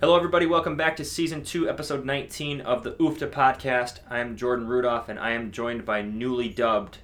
[0.00, 0.46] Hello, everybody.
[0.46, 3.98] Welcome back to season two, episode 19 of the UFTA podcast.
[4.08, 6.96] I am Jordan Rudolph, and I am joined by newly dubbed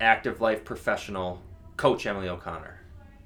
[0.00, 1.42] active life professional
[1.76, 2.78] coach Emily O'Connor.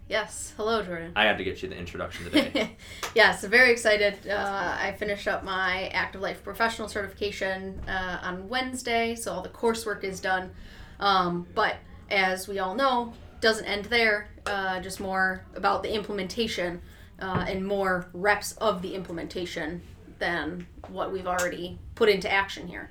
[0.09, 1.13] Yes, hello, Jordan.
[1.15, 2.79] I had to get you the introduction today.
[3.15, 4.27] yes, very excited.
[4.27, 9.51] Uh, I finished up my Active Life Professional certification uh, on Wednesday, so all the
[9.51, 10.51] coursework is done.
[10.99, 11.77] Um, but
[12.11, 13.13] as we all know,
[13.43, 14.31] doesn't end there.
[14.47, 16.81] Uh, just more about the implementation
[17.21, 19.83] uh, and more reps of the implementation
[20.19, 22.91] than what we've already put into action here.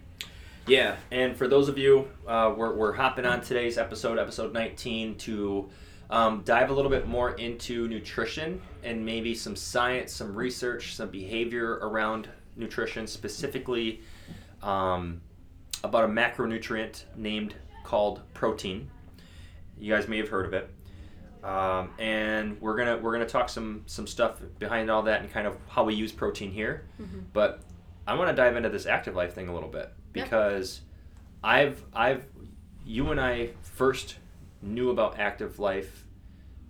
[0.67, 5.15] Yeah, and for those of you, uh, we're, we're hopping on today's episode, episode 19,
[5.17, 5.69] to
[6.09, 11.09] um, dive a little bit more into nutrition and maybe some science, some research, some
[11.09, 14.01] behavior around nutrition, specifically
[14.61, 15.21] um,
[15.83, 18.89] about a macronutrient named called protein.
[19.79, 20.69] You guys may have heard of it.
[21.43, 25.47] Um, and we're gonna we're gonna talk some some stuff behind all that and kind
[25.47, 26.83] of how we use protein here.
[27.33, 27.61] But
[28.07, 30.23] I want to dive into this active life thing a little bit Yeah.
[30.23, 30.81] because
[31.43, 32.25] I've I've
[32.85, 34.17] you and I first
[34.61, 36.05] knew about active life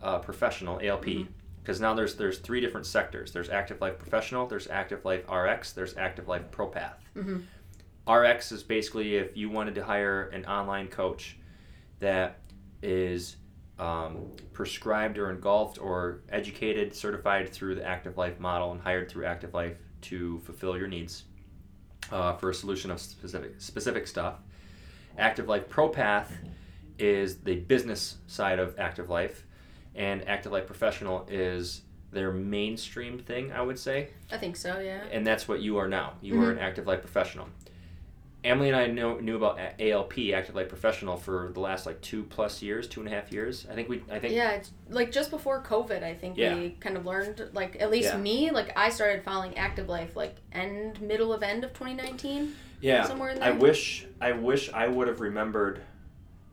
[0.02, 1.06] uh, professional ALP
[1.62, 3.32] because now there's there's three different sectors.
[3.32, 6.94] There's active life professional, there's active life RX, there's active life ProPath.
[8.08, 11.38] RX is basically if you wanted to hire an online coach
[12.00, 12.40] that
[12.82, 13.36] is
[13.80, 19.26] um, prescribed or engulfed or educated, certified through the Active Life model and hired through
[19.26, 21.24] Active Life to fulfill your needs
[22.12, 24.36] uh, for a solution of specific specific stuff.
[25.18, 26.28] Active Life ProPath
[26.98, 29.46] is the business side of Active Life,
[29.96, 31.82] and Active Life Professional is
[32.12, 35.04] their mainstream thing, I would say I think so, yeah.
[35.12, 36.14] and that's what you are now.
[36.22, 37.48] You are an active life professional.
[38.44, 42.24] Emily and I know, knew about ALP, Active Life Professional, for the last like two
[42.24, 43.68] plus years, two and a half years.
[43.70, 46.56] I think we, I think, Yeah, it's like just before COVID, I think Yeah.
[46.56, 48.18] we kind of learned, like, at least Yeah.
[48.18, 52.56] me, like, I started following Active Life, like, end, middle of end of 2019.
[52.82, 53.04] yeah.
[53.06, 55.82] somewhere in I wish, I wish I would have remembered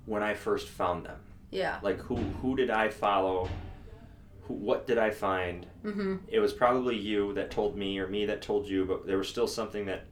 [0.07, 1.21] when I first found them.
[1.53, 1.79] Yeah.
[1.83, 3.49] Like who, who did I follow?
[4.43, 5.67] Who, what did I find?
[5.85, 6.17] Mm-hmm.
[6.27, 9.29] It was probably you that told me, or me that told you, but there was
[9.29, 10.07] still something that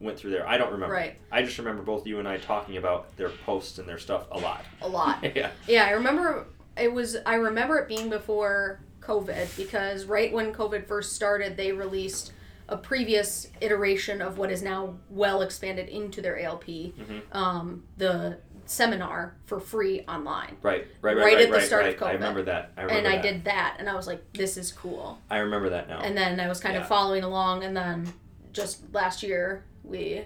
[0.00, 0.48] went through there.
[0.48, 0.94] I don't remember.
[0.94, 1.16] Right.
[1.32, 4.38] I just remember both you and I talking about their posts and their stuff a
[4.38, 4.64] lot.
[4.82, 5.24] A lot.
[5.36, 5.50] yeah.
[5.66, 10.86] Yeah, I remember it was, I remember it being before COVID because right when COVID
[10.86, 12.32] first started, they released
[12.68, 17.18] a previous iteration of what is now well expanded into their ALP, Mm-hmm.
[17.36, 20.56] um, the seminar for free online.
[20.60, 22.02] Right, right, right, Right right, at the right, start of right.
[22.02, 22.12] I COVID.
[22.14, 22.72] remember that.
[22.76, 23.22] I remember And I that.
[23.22, 25.18] did that, and I was like, this is cool.
[25.30, 26.00] I remember that now.
[26.00, 26.82] and then I was kind Yeah.
[26.82, 28.12] of following along, and then
[28.52, 30.24] just last year we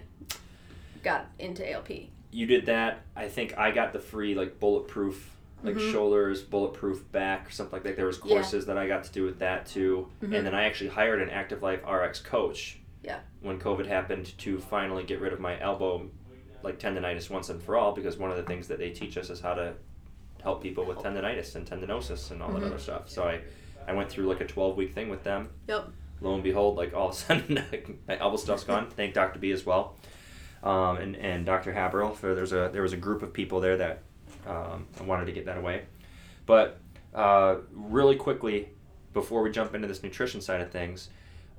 [1.02, 1.88] got into ALP.
[2.30, 3.02] you did that.
[3.16, 5.30] I think I got the free like bulletproof,
[5.62, 7.96] like shoulders, bulletproof back, something like that.
[7.96, 8.28] There was Mm-hmm.
[8.28, 8.34] Yeah.
[8.34, 8.42] Mm-hmm.
[8.42, 10.08] courses that I got to do with that too.
[10.20, 12.78] And then I actually hired an Active Life RX coach.
[13.02, 13.18] Yeah.
[13.40, 16.08] When COVID happened, to finally get rid of my elbow,
[16.62, 19.28] like tendonitis once and for all, because one of the things that they teach us
[19.30, 19.74] is how to
[20.42, 22.60] help people with tendonitis and tendinosis and all Mm-hmm.
[22.60, 23.08] that other stuff.
[23.08, 23.40] So I,
[23.88, 25.48] I went through like a twelve week thing with them.
[25.68, 25.90] Yep.
[26.22, 27.64] Lo and behold, like all of a sudden,
[28.08, 28.90] my elbow stuff's gone.
[28.90, 29.38] Thank Dr.
[29.38, 29.96] B as well,
[30.62, 31.72] um, and and Dr.
[31.72, 32.14] Haberl.
[32.14, 34.02] For there's a there was a group of people there that
[34.46, 35.82] um, wanted to get that away,
[36.46, 36.78] but
[37.14, 38.68] uh, really quickly
[39.12, 41.10] before we jump into this nutrition side of things,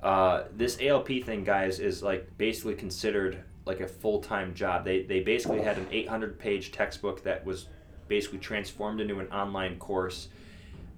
[0.02, 4.84] uh, this ALP thing, guys, is like basically considered like a full time job.
[4.84, 7.68] They they basically had an 800 page textbook that was
[8.08, 10.28] basically transformed into an online course.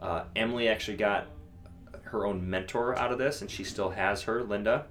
[0.01, 1.27] Uh, Emily actually got
[2.06, 4.86] her own mentor out of this, and she still has her, Linda.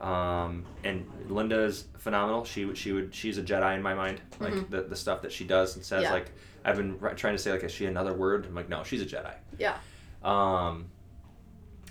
[0.00, 2.44] Um, and Linda is phenomenal.
[2.44, 4.20] She would, she would, she's a Jedi in my mind.
[4.40, 6.02] Like the, the stuff that she does and says.
[6.02, 6.12] Yeah.
[6.12, 6.30] Like
[6.64, 8.46] I've been trying to say, like, is she another word?
[8.46, 9.32] I'm like, no, she's a Jedi.
[9.58, 9.76] Yeah.
[10.22, 10.86] Um,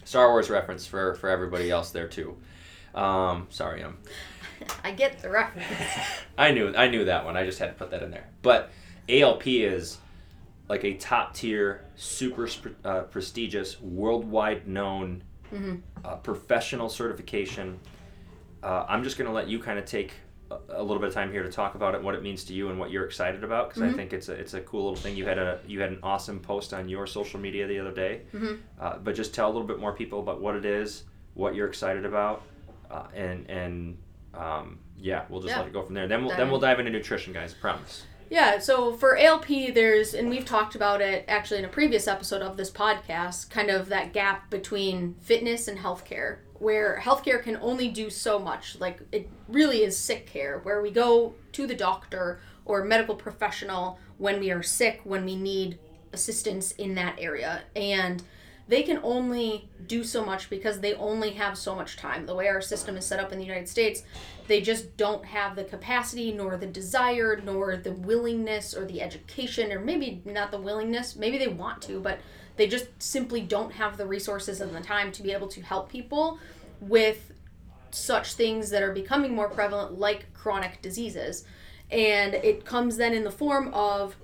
[0.04, 2.38] Star Wars reference for for everybody else there too.
[2.95, 3.98] Um, sorry, I'm.
[4.83, 5.68] I get the reference.
[6.38, 7.38] I knew I knew that one.
[7.38, 8.27] I just had to put that in there.
[8.42, 8.71] But
[9.10, 9.98] ALP is
[10.69, 12.48] like a top tier, super
[12.86, 15.24] uh, prestigious, worldwide known
[16.04, 17.80] uh, professional certification.
[18.63, 20.13] Uh, I'm just going to let you kind of take
[20.50, 22.54] a, a little bit of time here to talk about it, what it means to
[22.54, 24.95] you, and what you're excited about, because I think it's a it's a cool little
[24.95, 25.15] thing.
[25.15, 28.21] You had a you had an awesome post on your social media the other day,
[28.80, 31.68] uh, but just tell a little bit more people about what it is, what you're
[31.68, 32.42] excited about,
[32.89, 33.98] uh, and and
[34.33, 35.60] um, yeah, we'll just Yeah.
[35.60, 36.07] let it go from there.
[36.07, 37.54] Then we'll Dive then we'll dive into nutrition, guys.
[37.54, 38.06] I promise.
[38.29, 42.41] Yeah, so for ALP, there's, and we've talked about it actually in a previous episode
[42.41, 47.89] of this podcast, kind of that gap between fitness and healthcare, where healthcare can only
[47.89, 48.79] do so much.
[48.79, 53.99] Like, it really is sick care, where we go to the doctor or medical professional
[54.17, 55.77] when we are sick, when we need
[56.11, 57.63] assistance in that area.
[57.75, 58.23] And
[58.68, 62.25] they can only do so much because they only have so much time.
[62.25, 64.04] The way our system is set up in the United States,
[64.48, 69.71] they just don't have the capacity, nor the desire, nor the willingness, or the education,
[69.71, 71.15] or maybe not the willingness.
[71.15, 72.19] Maybe they want to, but
[72.56, 75.89] they just simply don't have the resources and the time to be able to help
[75.89, 76.39] people
[76.80, 77.33] with
[77.92, 81.45] such things that are becoming more prevalent, like chronic diseases.
[81.92, 84.15] And it comes then in the form of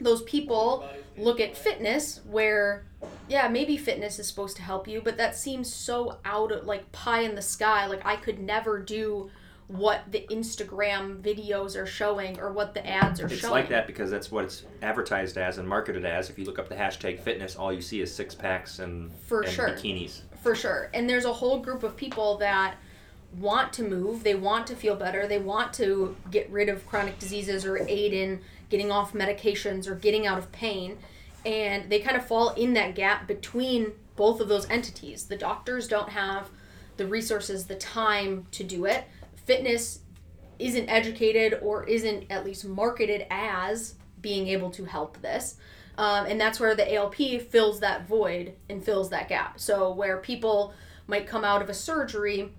[0.00, 2.86] those people look at fitness where
[3.28, 6.90] yeah maybe fitness is supposed to help you but that seems so out of like
[6.92, 9.30] pie in the sky like i could never do
[9.68, 13.86] what the instagram videos are showing or what the ads are It's showing like that
[13.86, 16.28] because that's what it's advertised as and marketed as.
[16.28, 19.42] If you look up the hashtag fitness, all you see is six packs and, For
[19.42, 19.68] and sure.
[19.68, 20.22] bikinis.
[20.42, 22.74] for sure and there's a whole group of people that
[23.38, 27.16] want to move they want to feel better they want to get rid of chronic
[27.20, 30.98] diseases or aid in getting off medications or getting out of pain
[31.44, 35.88] and they kind of fall in that gap between both of those entities the doctors
[35.88, 36.50] don't have
[36.96, 39.04] the resources the time to do it
[39.34, 40.00] fitness
[40.60, 45.56] isn't educated or isn't at least marketed as being able to help this.
[45.98, 47.16] Um, and that's where the ALP
[47.50, 49.58] fills that void and fills that gap.
[49.58, 50.72] So, where people
[51.06, 52.52] might come out of a surgery,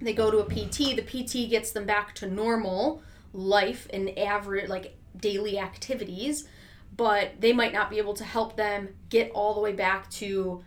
[0.00, 3.02] they go to a PT, the PT gets them back to normal
[3.32, 6.46] life and average, like daily activities,
[7.00, 10.62] but they might not be able to help them get all the way back to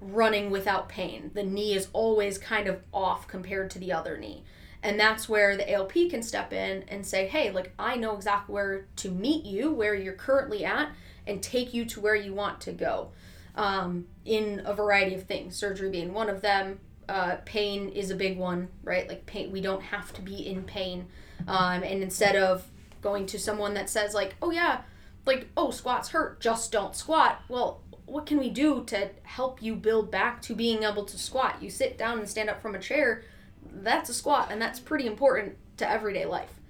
[0.00, 1.30] running without pain.
[1.32, 4.42] The knee is always kind of off compared to the other knee.
[4.82, 8.52] And that's where the ALP can step in and say, hey, like, I know exactly
[8.52, 10.90] where to meet you, where you're currently at,
[11.24, 13.12] and take you to where you want to go
[13.54, 16.80] um, in a variety of things, surgery being one of them.
[17.08, 19.08] Uh, pain is a big one, right?
[19.08, 21.06] Like, pain, we don't have to be in pain.
[21.46, 22.66] Um, and instead of
[23.02, 24.80] going to someone that says, like, oh, yeah,
[25.26, 27.42] like, oh, squats hurt, just don't squat.
[27.48, 31.56] Well, what can we do to help you build back to being able to squat?
[31.60, 33.24] You sit down and stand up from a chair,
[33.72, 36.60] that's a squat, and that's pretty important to everyday life.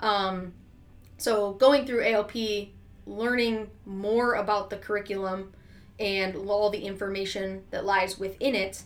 [0.00, 0.54] Um,
[1.18, 2.34] so, going through ALP,
[3.06, 5.52] learning more about the curriculum
[5.98, 8.82] and all the information that lies within it,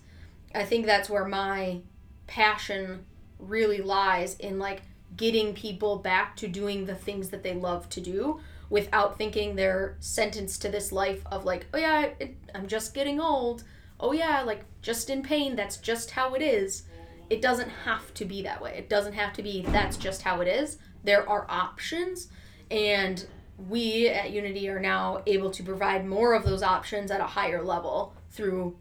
[0.54, 1.80] I think that's where my
[2.26, 3.04] passion
[3.38, 4.82] really lies in like
[5.16, 9.96] getting people back to doing the things that they love to do without thinking they're
[10.00, 13.64] sentenced to this life of like, oh yeah, it, I'm just getting old.
[13.98, 15.56] Oh yeah, like just in pain.
[15.56, 16.84] That's just how it is.
[17.28, 18.74] It doesn't have to be that way.
[18.78, 20.78] It doesn't have to be that's just how it is.
[21.04, 22.28] There are options,
[22.70, 23.26] and
[23.68, 27.62] we at Unity are now able to provide more of those options at a higher
[27.62, 28.76] level through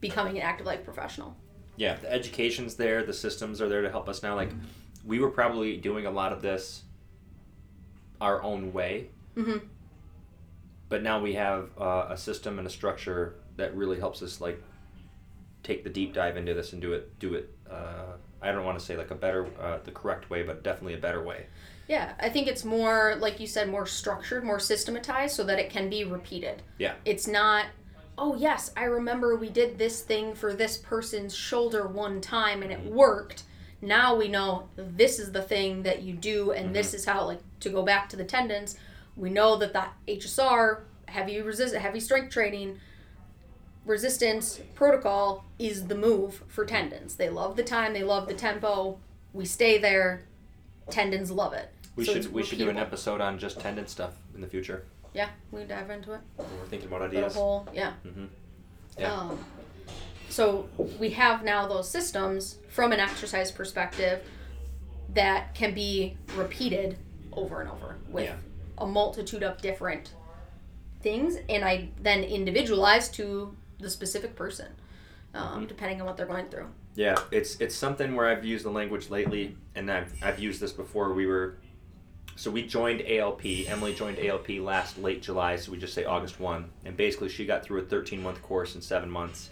[0.00, 1.36] becoming an active life professional.
[1.76, 4.34] Yeah, the education's there, the systems are there to help us now.
[4.34, 4.50] Like,
[5.04, 6.82] we were probably doing a lot of this
[8.20, 9.58] our own way, hmm
[10.90, 14.62] but now we have uh, a system and a structure that really helps us like
[15.62, 17.48] take the deep dive into this and do it do it.
[17.70, 20.94] Uh, I don't want to say like a better, uh, the correct way, but definitely
[20.94, 21.46] a better way.
[21.88, 25.70] Yeah, I think it's more, like you said, more structured, more systematized so that it
[25.70, 26.62] can be repeated.
[26.78, 26.94] Yeah.
[27.04, 27.66] It's not,
[28.16, 32.72] oh, yes, I remember we did this thing for this person's shoulder one time and
[32.72, 33.42] it worked.
[33.82, 37.40] Now we know this is the thing that you do and this is how, like,
[37.60, 38.76] to go back to the tendons,
[39.20, 42.80] we know that the HSR, heavy resist, heavy strength training,
[43.84, 47.16] resistance protocol is the move for tendons.
[47.16, 48.98] They love the time, they love the tempo.
[49.34, 50.22] We stay there.
[50.88, 51.70] Tendons love it.
[51.94, 54.86] We So should we should do an episode on just tendon stuff in the future.
[55.12, 56.20] Yeah, we dive into it.
[56.38, 57.34] We're thinking about ideas.
[57.34, 57.92] whole, yeah.
[58.02, 58.24] hmm
[58.98, 59.12] Yeah.
[59.12, 59.44] Um,
[60.30, 64.22] so we have now those systems from an exercise perspective
[65.14, 66.96] that can be repeated
[67.32, 68.36] over and over with Yeah.
[68.80, 70.14] A multitude of different
[71.02, 74.66] things, and I then individualize to the specific person,
[75.34, 75.66] um, Mm-hmm.
[75.66, 76.66] depending on what they're going through.
[76.94, 80.72] Yeah, it's it's something where I've used the language lately, and I've I've used this
[80.72, 81.12] before.
[81.12, 81.56] We were,
[82.36, 83.44] so we joined ALP.
[83.68, 87.46] Emily joined ALP last late July, so we just say August one, and basically she
[87.46, 89.50] got through a 13 month course in seven months,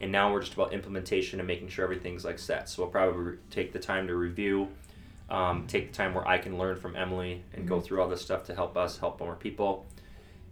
[0.00, 2.68] and now we're just about implementation and making sure everything's like set.
[2.68, 4.68] So we'll probably take the time to review,
[5.34, 8.22] um, take the time where I can learn from Emily and go through all this
[8.22, 9.86] stuff to help us help more people.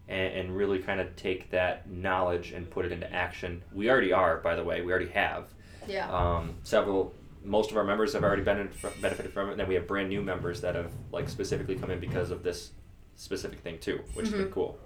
[0.08, 3.62] And, and really kind of take that knowledge and put it into action.
[3.72, 4.82] We already are, by the way.
[4.82, 5.44] We already have
[5.86, 6.10] Yeah.
[6.10, 8.68] Um, several, most of our members have already been
[9.00, 11.90] benefited from it, and then we have brand new members that have like specifically come
[11.90, 12.72] in because of this
[13.14, 14.76] specific thing too, which has been cool.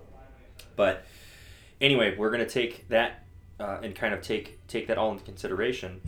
[0.76, 1.06] But
[1.80, 3.24] anyway, we're gonna take that
[3.58, 6.02] uh, and kind of take take that all into consideration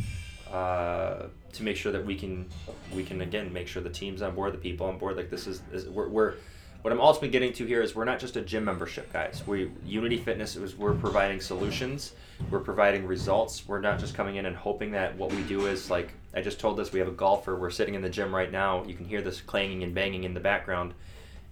[0.52, 2.48] uh, to make sure that we can
[2.94, 5.16] we can again make sure the team's on board, the people on board.
[5.16, 6.34] Like this is, is we're, we're
[6.82, 9.42] what I'm ultimately getting to here is we're not just a gym membership, guys.
[9.46, 12.12] We Unity Fitness is we're providing solutions,
[12.50, 13.66] we're providing results.
[13.66, 16.60] We're not just coming in and hoping that what we do is like I just
[16.60, 16.92] told this.
[16.92, 17.56] We have a golfer.
[17.56, 18.84] We're sitting in the gym right now.
[18.84, 20.94] You can hear this clanging and banging in the background,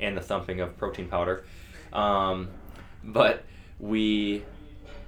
[0.00, 1.44] and the thumping of protein powder.
[1.92, 2.48] Um,
[3.02, 3.44] but
[3.78, 4.44] we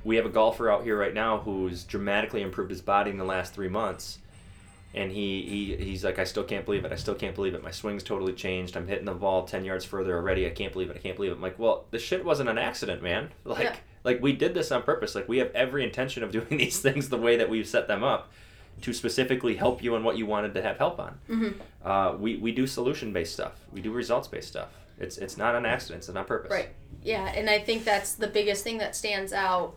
[0.04, 3.24] we have a golfer out here right now who's dramatically improved his body in the
[3.24, 4.18] last three months
[4.94, 5.42] and he,
[5.76, 6.92] he he's like, I still can't believe it.
[6.92, 7.62] I still can't believe it.
[7.62, 8.76] My swing's totally changed.
[8.76, 10.46] I'm hitting the ball ten yards further already.
[10.46, 10.96] I can't believe it.
[10.96, 11.34] I can't believe it.
[11.34, 13.28] I'm like, well, this shit wasn't an accident, man.
[13.44, 13.76] Like, Yeah.
[14.04, 15.14] like we did this on purpose.
[15.14, 18.02] Like, we have every intention of doing these things the way that we've set them
[18.02, 18.30] up
[18.80, 21.18] to specifically help you on what you wanted to have help on.
[21.28, 21.60] Mm-hmm.
[21.86, 23.52] Uh, we we do solution based stuff.
[23.72, 24.68] We do results based stuff.
[24.98, 25.98] It's it's not an accident.
[25.98, 26.50] It's on purpose.
[26.50, 26.70] Right.
[27.02, 29.74] Yeah, and I think that's the biggest thing that stands out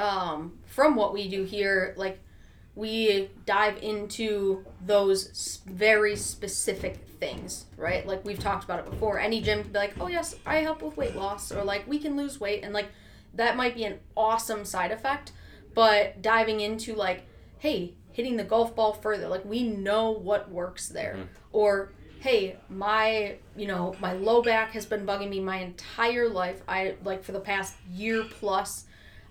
[0.00, 1.94] um, from what we do here.
[1.96, 2.20] Like,
[2.74, 8.06] we dive into those very specific things, right?
[8.06, 9.18] Like, we've talked about it before.
[9.18, 11.98] Any gym can be like, oh, yes, I help with weight loss, or like, we
[11.98, 12.64] can lose weight.
[12.64, 12.88] And like,
[13.34, 15.32] that might be an awesome side effect,
[15.74, 17.26] but diving into like,
[17.58, 21.16] hey, hitting the golf ball further, like, we know what works there.
[21.18, 21.26] Mhm.
[21.52, 26.60] Or, hey my you know my low back has been bugging me my entire life
[26.68, 28.84] i like for the past year plus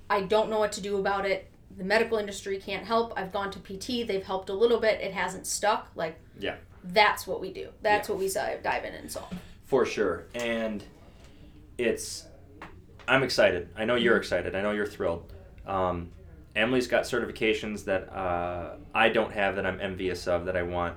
[0.09, 3.49] i don't know what to do about it the medical industry can't help i've gone
[3.51, 6.55] to pt they've helped a little bit it hasn't stuck like Yeah.
[6.83, 9.33] that's what we do that's what we si- dive in and solve
[9.67, 10.25] For sure.
[10.33, 10.83] And
[11.77, 12.25] it's,
[13.07, 13.69] I'm excited.
[13.77, 14.55] I know you're excited.
[14.55, 15.31] I know you're thrilled.
[15.65, 16.09] Um,
[16.55, 20.95] Emily's got certifications that uh, I don't have that I'm envious of that I want.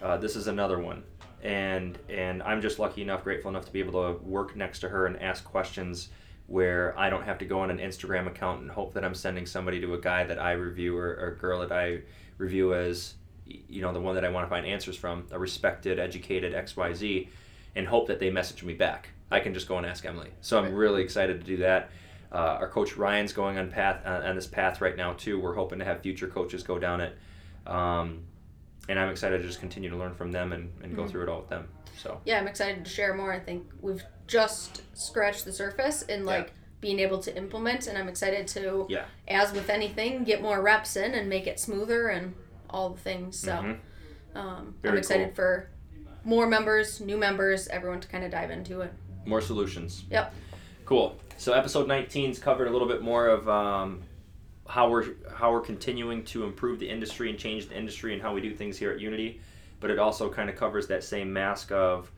[0.00, 1.02] Uh, this is another one.
[1.42, 4.88] And, and I'm just lucky enough, grateful enough to be able to work next to
[4.88, 6.08] her and ask questions
[6.52, 9.46] where I don't have to go on an Instagram account and hope that I'm sending
[9.46, 12.00] somebody to a guy that I review or, or a girl that I
[12.36, 13.14] review as,
[13.46, 17.28] you know, the one that I want to find answers from, a respected, educated XYZ
[17.74, 19.08] and hope that they message me back.
[19.30, 20.28] I can just go and ask Emily.
[20.42, 21.88] So I'm really excited to do that.
[22.30, 25.40] Uh, our coach Ryan's going on path uh, on this path right now too.
[25.40, 27.16] We're hoping to have future coaches go down it,
[27.66, 28.24] um,
[28.88, 31.10] and I'm excited to just continue to learn from them and, and go Mhm.
[31.10, 31.68] through it all with them.
[31.96, 36.24] So yeah i'm excited to share more i think we've just scratched the surface in
[36.24, 39.04] like being able to implement and i'm excited to Yeah.
[39.28, 42.34] as with anything get more reps in and make it smoother and
[42.70, 43.78] all the things so Mhm.
[44.34, 45.34] Um, I'm excited cool.
[45.34, 45.68] for
[46.24, 48.92] more members, new members, everyone to kind of dive into it.
[49.26, 50.04] more solutions.
[50.10, 50.34] Yep.
[50.86, 51.16] Cool.
[51.36, 54.00] So episode 19's covered a little bit more of um,
[54.72, 58.32] how we're how we're continuing to improve the industry and change the industry and how
[58.32, 59.38] we do things here at Unity,
[59.80, 62.10] but it also kind of covers that same mask of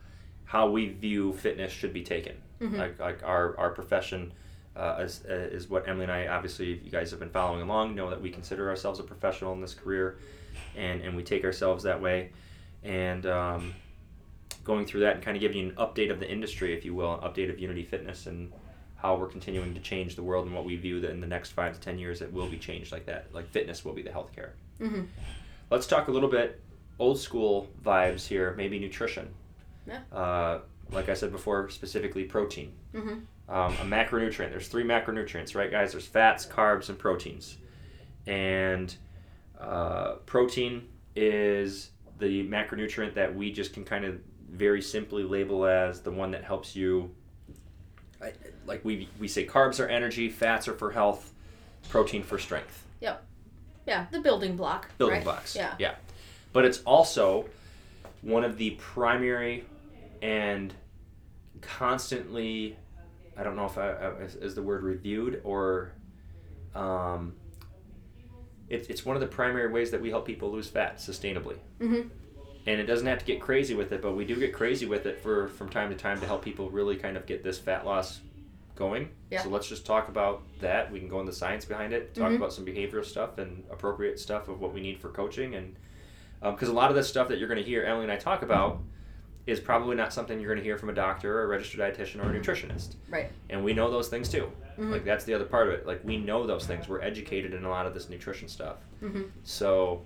[0.45, 2.37] how we view fitness should be taken.
[2.61, 2.79] Mhm.
[2.79, 4.33] Like like our our profession.
[4.77, 7.63] Uh, is, uh, is what Emily and I obviously, if you guys have been following
[7.63, 10.19] along, know that we consider ourselves a professional in this career,
[10.77, 12.31] and and we take ourselves that way,
[12.83, 13.73] and um,
[14.65, 16.93] going through that and kind of giving you an update of the industry, if you
[16.93, 18.53] will, an update of Unity Fitness and
[19.05, 21.51] how we're continuing to change the world and what we view that in the next
[21.51, 23.27] five to ten years it will be changed like that.
[23.35, 24.53] Like fitness will be the healthcare.
[24.81, 25.03] Mm-hmm.
[25.71, 26.63] Let's talk a little bit
[26.99, 29.29] old school vibes here, maybe nutrition.
[29.87, 30.01] Yeah.
[30.11, 32.73] Uh, like I said before, specifically protein.
[32.95, 33.19] Mm-hmm.
[33.47, 34.51] Um, a macronutrient.
[34.51, 35.93] There's three macronutrients, right, guys?
[35.93, 37.59] There's fats, carbs, and proteins.
[38.27, 38.95] And
[39.61, 44.19] uh, protein is the macronutrient that we just can kind of
[44.51, 47.11] very simply label as the one that helps you.
[48.25, 48.33] I-
[48.67, 51.33] Like we we say, carbs are energy, fats are for health,
[51.89, 53.25] protein for strength Yep.
[53.87, 54.89] Yeah, the building block.
[54.97, 55.25] building right?
[55.25, 55.55] blocks.
[55.55, 55.75] Yeah.
[55.79, 55.95] Yeah.
[56.55, 57.47] But it's also
[58.23, 59.65] one of the primary
[60.23, 60.73] and
[61.61, 62.77] constantly,
[63.37, 63.91] I don't know if I,
[64.23, 65.93] is, is the word reviewed or,
[66.75, 67.35] um,
[68.71, 71.57] it's, it's one of the primary ways that we help people lose fat sustainably.
[71.81, 72.09] Mm-hmm.
[72.67, 75.05] And it doesn't have to get crazy with it, but we do get crazy with
[75.07, 77.85] it for from time to time to help people really kind of get this fat
[77.85, 78.21] loss
[78.75, 79.11] going.
[79.31, 79.43] Yeah.
[79.43, 80.91] So let's just talk about that.
[80.91, 82.37] We can go into the science behind it, talk Mhm.
[82.37, 85.77] about some behavioral stuff and appropriate stuff of what we need for coaching, and
[86.43, 88.43] because a lot of this stuff that you're going to hear Emily and I talk
[88.43, 88.81] about
[89.47, 92.25] is probably not something you're going to hear from a doctor or a registered dietitian
[92.25, 92.97] or a nutritionist.
[93.11, 93.31] Right.
[93.51, 94.51] And we know those things too.
[94.79, 94.91] Mhm.
[94.91, 95.87] Like that's the other part of it.
[95.87, 96.89] Like we know those things.
[96.89, 98.79] We're educated in a lot of this nutrition stuff.
[99.03, 99.23] Mm-hmm.
[99.43, 100.03] So,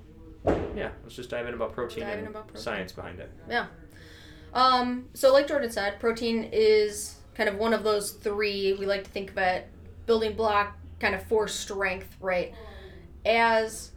[0.76, 2.62] yeah, let's just dive in about protein Dive and about protein.
[2.62, 3.31] science behind it.
[3.49, 3.67] Yeah.
[4.55, 9.05] Um, so like Jordan said, protein is kind of one of those three we like
[9.05, 9.69] to think of it
[10.07, 12.55] building block kind of for strength, right?
[13.25, 13.93] As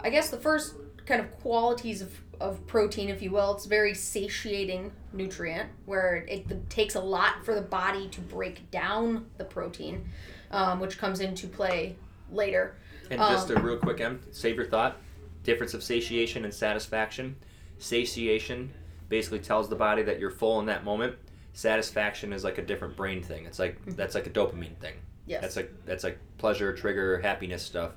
[0.00, 0.74] I guess the first
[1.06, 6.24] kind of qualities of, of protein, if you will, it's a very satiating nutrient where
[6.28, 10.08] it, it takes a lot for the body to break down the protein,
[10.50, 11.96] um, which comes into play
[12.30, 12.76] later.
[13.10, 14.96] And just a real quick, Em, save your thought.
[15.44, 17.36] Difference of satiation and satisfaction.
[17.78, 18.72] Satiation
[19.08, 21.14] basically tells the body that you're full in that moment.
[21.52, 23.46] Satisfaction is like a different brain thing.
[23.46, 24.94] It's like that's like a dopamine thing.
[25.26, 25.42] Yes.
[25.42, 27.92] That's like that's like pleasure, trigger, happiness stuff.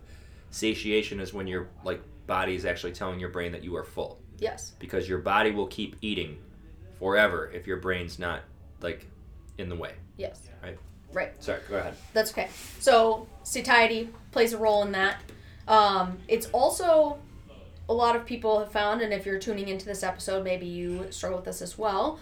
[0.51, 4.19] Satiation is when your like body is actually telling your brain that you are full
[4.39, 4.73] yes.
[4.79, 6.37] because your body will keep eating
[6.99, 8.41] forever if your brain's not
[8.81, 9.07] like
[9.57, 9.93] in the way.
[10.17, 10.49] Yes.
[10.61, 10.77] Right.
[11.13, 11.43] Right.
[11.43, 11.95] Sorry, go ahead.
[12.13, 12.49] That's okay.
[12.79, 15.21] So satiety plays a role in that.
[15.67, 17.19] Um, it's also
[17.89, 21.07] a lot of people have found, and if you're tuning into this episode, maybe you
[21.09, 22.19] struggle with this as well.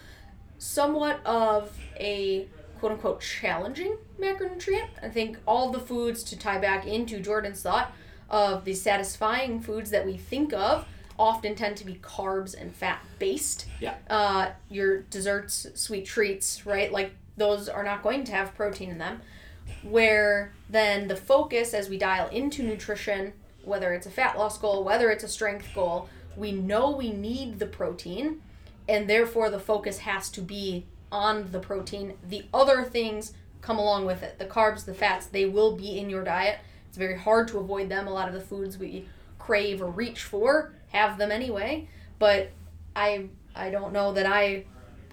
[0.58, 4.88] Somewhat of a quote unquote challenging macronutrient.
[5.02, 7.92] I think all the foods to tie back into Jordan's thought
[8.30, 10.86] of the satisfying foods that we think of
[11.18, 13.66] often tend to be carbs and fat based.
[13.80, 13.94] Yeah.
[14.08, 16.92] Uh, your desserts, sweet treats, right?
[16.92, 19.22] Like those are not going to have protein in them.
[19.82, 23.32] Where then the focus as we dial into nutrition,
[23.66, 27.58] whether it's a fat loss goal, whether it's a strength goal, we know we need
[27.58, 28.42] the protein,
[28.88, 32.14] and therefore the focus has to be on the protein.
[32.28, 34.38] The other things come along with it.
[34.38, 36.58] The carbs, the fats, they will be in your diet.
[36.88, 38.06] It's very hard to avoid them.
[38.06, 39.08] A lot of the foods we
[39.38, 42.50] crave or reach for have them anyway, but
[42.94, 44.64] I I don't know that I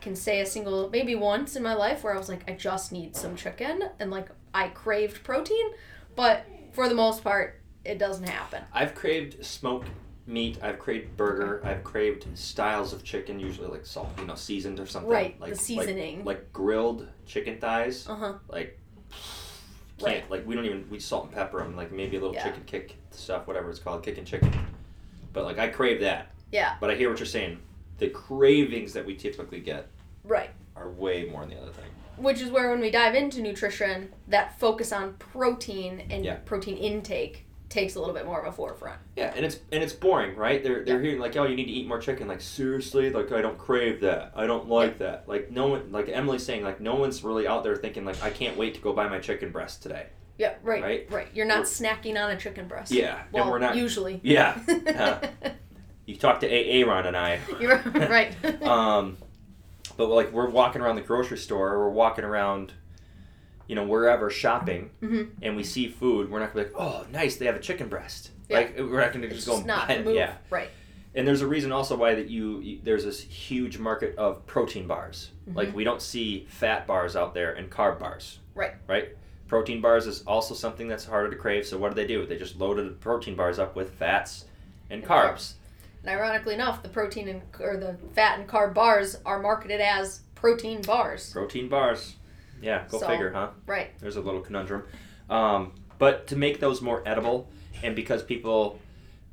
[0.01, 2.91] can say a single maybe once in my life where I was like I just
[2.91, 5.71] need some chicken and like I craved protein,
[6.15, 8.63] but for the most part it doesn't happen.
[8.73, 9.87] I've craved smoked
[10.25, 10.57] meat.
[10.61, 11.61] I've craved burger.
[11.65, 15.11] I've craved styles of chicken, usually like salt, you know, seasoned or something.
[15.11, 16.17] Right, like the seasoning.
[16.19, 18.07] like, like grilled chicken thighs.
[18.07, 18.33] Uh-huh.
[18.47, 18.79] Like
[19.99, 20.31] can't Right.
[20.31, 21.75] like we don't even we salt and pepper them.
[21.75, 22.43] Like maybe a little Yeah.
[22.45, 24.51] chicken kick stuff, whatever it's called, kicking chicken.
[25.33, 26.31] But like I crave that.
[26.51, 27.59] Yeah, But I hear what you're saying.
[27.97, 29.87] The cravings that we typically get
[30.23, 30.51] right.
[30.75, 31.89] are way more than the other thing.
[32.15, 36.35] Which is where when we dive into nutrition, that focus on protein and Yeah.
[36.45, 38.99] protein intake takes a little bit more of a forefront.
[39.15, 40.63] Yeah, and it's and it's boring, right?
[40.63, 41.01] They're they're Yeah.
[41.03, 42.27] hearing like, oh, you need to eat more chicken.
[42.27, 44.31] Like seriously, like I don't crave that.
[44.35, 45.27] I don't like that.
[45.27, 48.29] Like no one, like Emily's saying, like no one's really out there thinking like I
[48.29, 50.05] can't wait to go buy my chicken breast today.
[50.37, 51.07] Yeah, right, Right?
[51.11, 51.27] right.
[51.33, 52.91] You're not We're- snacking on a chicken breast.
[52.91, 54.19] Yeah, and we're not- usually.
[54.23, 54.57] Yeah,
[54.95, 55.49] uh,
[56.05, 57.39] you talk to Aaron and I.
[57.59, 57.77] You're
[58.09, 58.35] right.
[58.63, 59.17] Um,
[59.97, 62.73] but like we're walking around the grocery store, or we're walking around,
[63.67, 65.29] you know, wherever shopping, Mhm.
[65.41, 66.29] and we see food.
[66.29, 68.31] We're not gonna be like, oh, nice, they have a chicken breast.
[68.49, 68.57] Yeah.
[68.57, 70.05] Like we're not gonna just just go and not buy it.
[70.05, 70.15] move.
[70.15, 70.35] Yeah.
[70.49, 70.69] Right.
[71.15, 74.87] And there's a reason also why that you, you there's this huge market of protein
[74.87, 75.29] bars.
[75.47, 75.57] Mm-hmm.
[75.57, 78.39] Like we don't see fat bars out there and carb bars.
[78.55, 78.73] Right.
[78.87, 79.09] Right.
[79.47, 81.65] Protein bars is also something that's harder to crave.
[81.67, 82.25] So what do they do?
[82.25, 84.45] They just loaded the protein bars up with fats
[84.89, 85.53] and And carbs.
[86.03, 90.21] And ironically enough, the protein and or the fat and carb bars are marketed as
[90.35, 91.31] protein bars.
[91.31, 92.15] Protein bars.
[92.61, 93.49] Yeah, go So- figure, huh?
[93.65, 93.97] Right.
[93.99, 94.83] There's a little conundrum.
[95.29, 97.49] Um, but to make those more edible,
[97.83, 98.79] and because people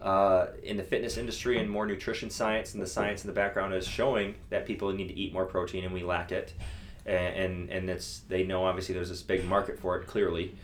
[0.01, 3.75] uh, in the fitness industry and more nutrition science and the science in the background
[3.75, 6.55] is showing that people need to eat more protein and we lack it,
[7.05, 10.55] and and, and it's they know obviously there's this big market for it clearly.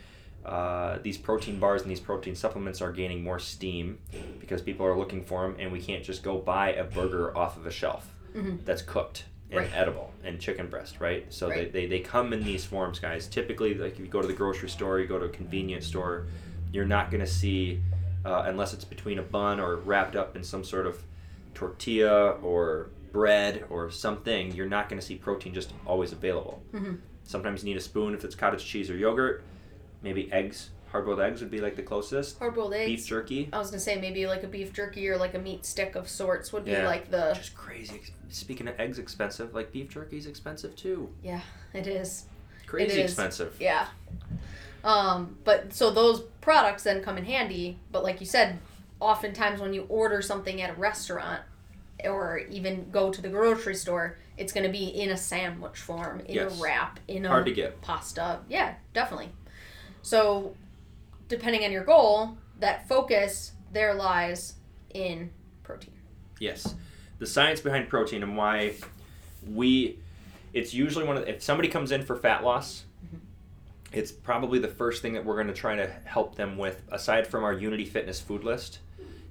[0.45, 3.97] Uh, these protein bars and these protein supplements are gaining more steam
[4.39, 7.57] because people are looking for them, and we can't just go buy a burger off
[7.57, 8.63] of a shelf Mhm.
[8.65, 9.69] that's cooked and Right.
[9.73, 11.25] edible and chicken breast, right?
[11.31, 11.71] So Right.
[11.71, 13.27] They, they, they come in these forms, guys.
[13.27, 16.25] Typically, like if you go to the grocery store, you go to a convenience store,
[16.73, 17.81] you're not going to see,
[18.25, 21.01] uh, unless it's between a bun or wrapped up in some sort of
[21.53, 26.61] tortilla or bread or something, you're not going to see protein just always available.
[26.73, 26.99] Mhm.
[27.23, 29.43] Sometimes you need a spoon if it's cottage cheese or yogurt.
[30.03, 32.39] Maybe eggs, hard boiled eggs would be like the closest.
[32.39, 32.85] Hard boiled eggs.
[32.89, 33.49] Beef jerky.
[33.53, 36.07] I was gonna say maybe like a beef jerky or like a meat stick of
[36.07, 36.85] sorts would be Yeah.
[36.85, 38.01] like the Just crazy.
[38.29, 41.09] Speaking of eggs expensive, like beef jerky is expensive too.
[41.23, 41.41] yeah
[41.73, 42.25] it is
[42.65, 43.11] Crazy is.
[43.11, 43.55] expensive.
[43.59, 43.87] yeah.
[44.83, 47.79] Um, but so those products then come in handy.
[47.91, 48.59] But like you said,
[48.99, 51.41] oftentimes when you order something at a restaurant
[52.03, 56.35] or even go to the grocery store, it's gonna be in a sandwich form, in
[56.35, 56.59] Yes.
[56.59, 57.81] a wrap, in a Hard to get.
[57.81, 58.39] pasta.
[58.49, 59.29] Yeah, definitely.
[60.03, 60.55] So,
[61.27, 64.55] depending on your goal, that focus there lies
[64.93, 65.29] in
[65.63, 65.93] protein.
[66.39, 66.75] Yes,
[67.19, 68.75] the science behind protein and why
[69.45, 69.99] we.
[70.53, 72.85] It's usually one of the, if somebody comes in for fat loss,
[73.91, 76.81] it's probably the first thing that we're going to try to help them with.
[76.91, 78.79] Aside from our Unity Fitness food list,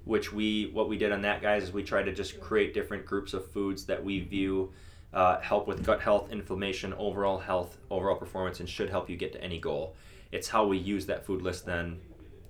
[0.04, 3.06] which we what we did on that guys is we tried to just create different
[3.06, 4.72] groups of foods that we view
[5.12, 9.32] uh, help with gut health, inflammation, overall health, overall performance, and should help you get
[9.32, 9.96] to any goal.
[10.36, 12.00] It's how we use that food list then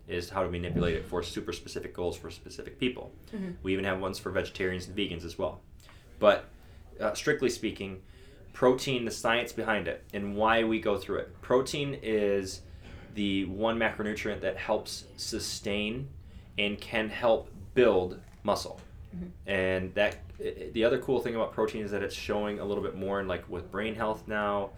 [0.09, 3.13] is how to manipulate it for super specific goals for specific people.
[3.63, 5.61] We even have ones for vegetarians and vegans as well.
[6.19, 6.39] But
[7.01, 8.03] uh, strictly speaking,
[8.53, 11.29] protein, the science behind it, and why we go through it.
[11.43, 12.63] Protein is
[13.15, 16.09] the one macronutrient that helps sustain
[16.59, 18.81] and can help build muscle.
[19.47, 20.17] And that
[20.73, 23.29] the other cool thing about protein is that it's showing a little bit more in
[23.29, 24.71] like with brain health now.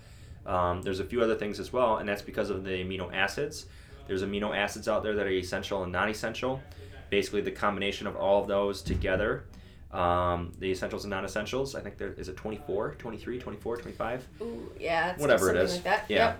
[0.48, 3.66] Um, there's a few other things as well, and that's because of the amino acids.
[4.06, 6.62] There's amino acids out there that are essential and non-essential.
[7.10, 9.44] Basically, the combination of all of those together,
[9.92, 11.74] um, the essentials and non-essentials.
[11.74, 15.74] I think there is it 24, 23, 24, 25 Ooh, yeah, it's whatever it is.
[15.74, 16.04] Like that.
[16.08, 16.34] Yeah.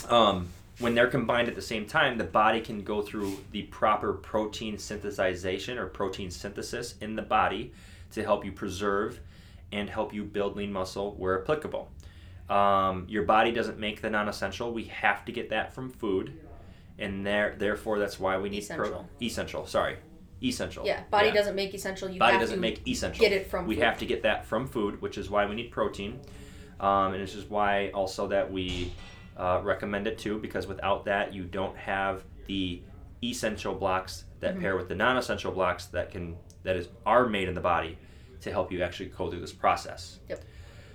[0.00, 0.12] Yep.
[0.12, 4.14] um, when they're combined at the same time, the body can go through the proper
[4.14, 7.72] protein synthesization or protein synthesis in the body
[8.12, 9.20] to help you preserve
[9.70, 11.90] and help you build lean muscle where applicable.
[12.48, 14.72] Um, your body doesn't make the non-essential.
[14.72, 16.38] We have to get that from food,
[16.98, 19.08] and there, therefore, that's why we need pro- Essential.
[19.22, 19.66] essential.
[19.66, 19.96] Sorry,
[20.42, 20.84] essential.
[20.84, 21.02] Yeah.
[21.10, 22.10] Body doesn't make essential.
[22.10, 23.20] You body doesn't make essential.
[23.20, 23.84] get it from We food.
[23.84, 26.20] have to get that from food, which is why we need protein,
[26.80, 28.92] um, and this is why also that we
[29.36, 32.82] uh, recommend it too, because without that, you don't have the
[33.24, 34.60] essential blocks that Mm-hmm.
[34.62, 37.96] pair with the non-essential blocks that can that is are made in the body
[38.40, 40.18] to help you actually go through this process.
[40.28, 40.42] Yep.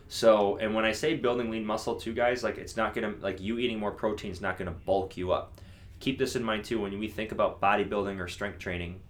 [0.09, 3.41] So, and when I say building lean muscle too, guys, like it's not gonna like
[3.41, 5.59] you eating more protein is not gonna bulk you up.
[5.99, 9.01] Keep this in mind too when we think about bodybuilding or strength training.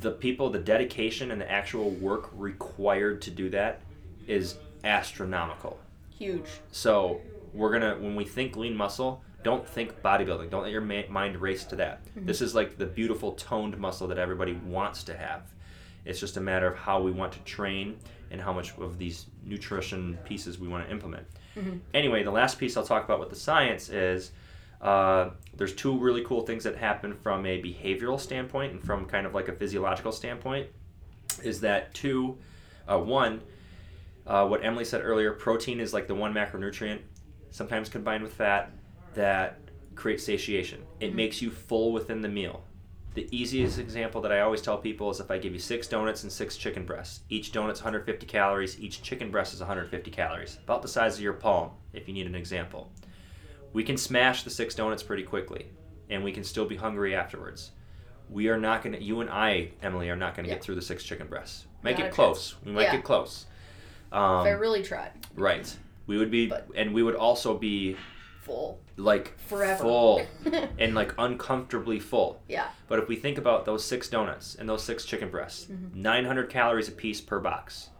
[0.00, 3.80] The people, the dedication and the actual work required to do that
[4.26, 5.78] is astronomical.
[6.10, 6.48] Huge.
[6.70, 7.20] So
[7.54, 10.50] we're gonna when we think lean muscle, don't think bodybuilding.
[10.50, 12.04] Don't let your ma- mind race to that.
[12.04, 12.26] Mm-hmm.
[12.26, 15.42] This is like the beautiful toned muscle that everybody wants to have.
[16.04, 17.96] It's just a matter of how we want to train
[18.30, 21.26] and how much of these nutrition pieces we want to implement.
[21.94, 24.32] Anyway, the last piece I'll talk about with the science is
[24.80, 29.26] uh, there's two really cool things that happen from a behavioral standpoint and from kind
[29.26, 30.68] of like a physiological standpoint.
[31.42, 32.38] Is that two,
[32.88, 33.42] uh, one,
[34.26, 37.00] uh, what Emily said earlier, protein is like the one macronutrient,
[37.50, 38.72] sometimes combined with fat,
[39.14, 39.58] that
[39.94, 40.82] creates satiation.
[41.00, 42.64] It makes you full within the meal.
[43.14, 46.22] The easiest example that I always tell people is if I give you six donuts
[46.22, 47.20] and six chicken breasts.
[47.28, 51.34] Each donut's 150 calories, each chicken breast is 150 calories, about the size of your
[51.34, 52.90] palm, if you need an example.
[53.74, 55.66] We can smash the six donuts pretty quickly,
[56.08, 57.72] and we can still be hungry afterwards.
[58.30, 60.54] We are not going to, you and I, Emily, are not going to Yeah.
[60.56, 61.66] get through the six chicken breasts.
[61.82, 62.14] Might Not a get chance.
[62.14, 62.54] close.
[62.64, 62.96] We might Yeah.
[62.96, 63.44] get close.
[64.10, 65.74] Um, if I really tried, Right.
[66.06, 67.96] We would be, But- and we would also be
[68.42, 69.82] full like forever.
[69.82, 70.26] full
[70.78, 72.42] and like uncomfortably full.
[72.48, 72.68] yeah.
[72.88, 76.00] But if we think about those six donuts and those six chicken breasts, mm-hmm.
[76.00, 77.90] 900 calories a piece per box.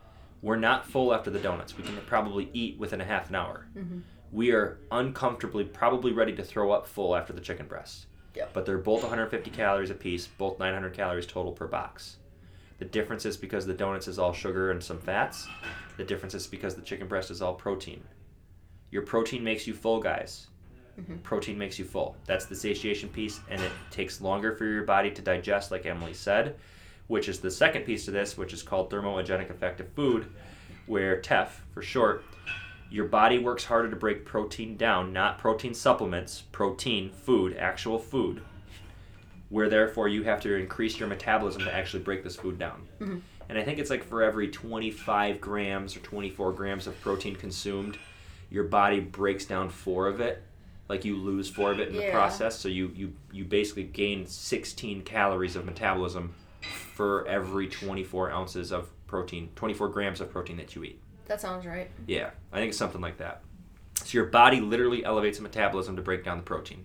[0.42, 1.76] We're not full after the donuts.
[1.76, 3.66] We can probably eat within a half an hour.
[3.76, 4.00] Mm-hmm.
[4.32, 8.06] We are uncomfortably, probably ready to throw up full after the chicken breasts.
[8.34, 8.52] Yep.
[8.52, 12.16] But they're both 150 calories a piece, both 900 calories total per box.
[12.78, 15.46] The difference is because the donuts is all sugar and some fats.
[15.96, 18.02] The difference is because the chicken breast is all protein.
[18.92, 20.46] Your protein makes you full, guys.
[21.00, 21.16] Mm-hmm.
[21.18, 22.14] Protein makes you full.
[22.26, 26.12] That's the satiation piece, and it takes longer for your body to digest, like Emily
[26.12, 26.56] said,
[27.08, 30.26] which is the second piece to this, which is called thermogenic effect of food,
[30.86, 32.24] where TEF for short.
[32.90, 38.42] Your body works harder to break protein down, not protein supplements, protein, food, actual food,
[39.48, 42.86] where therefore you have to increase your metabolism to actually break this food down.
[43.00, 43.18] Mm-hmm.
[43.48, 47.96] And I think it's like for every 25 grams or 24 grams of protein consumed,
[48.52, 50.42] your body breaks down four of it.
[50.88, 52.58] Like you lose four of it in the process.
[52.58, 56.34] So you, you, you basically gain 16 calories of metabolism
[56.94, 61.00] for every 24 ounces of protein, 24 grams of protein that you eat.
[61.26, 61.90] That sounds right.
[62.06, 63.42] Yeah, I think it's something like that.
[63.94, 66.84] So your body literally elevates the metabolism to break down the protein.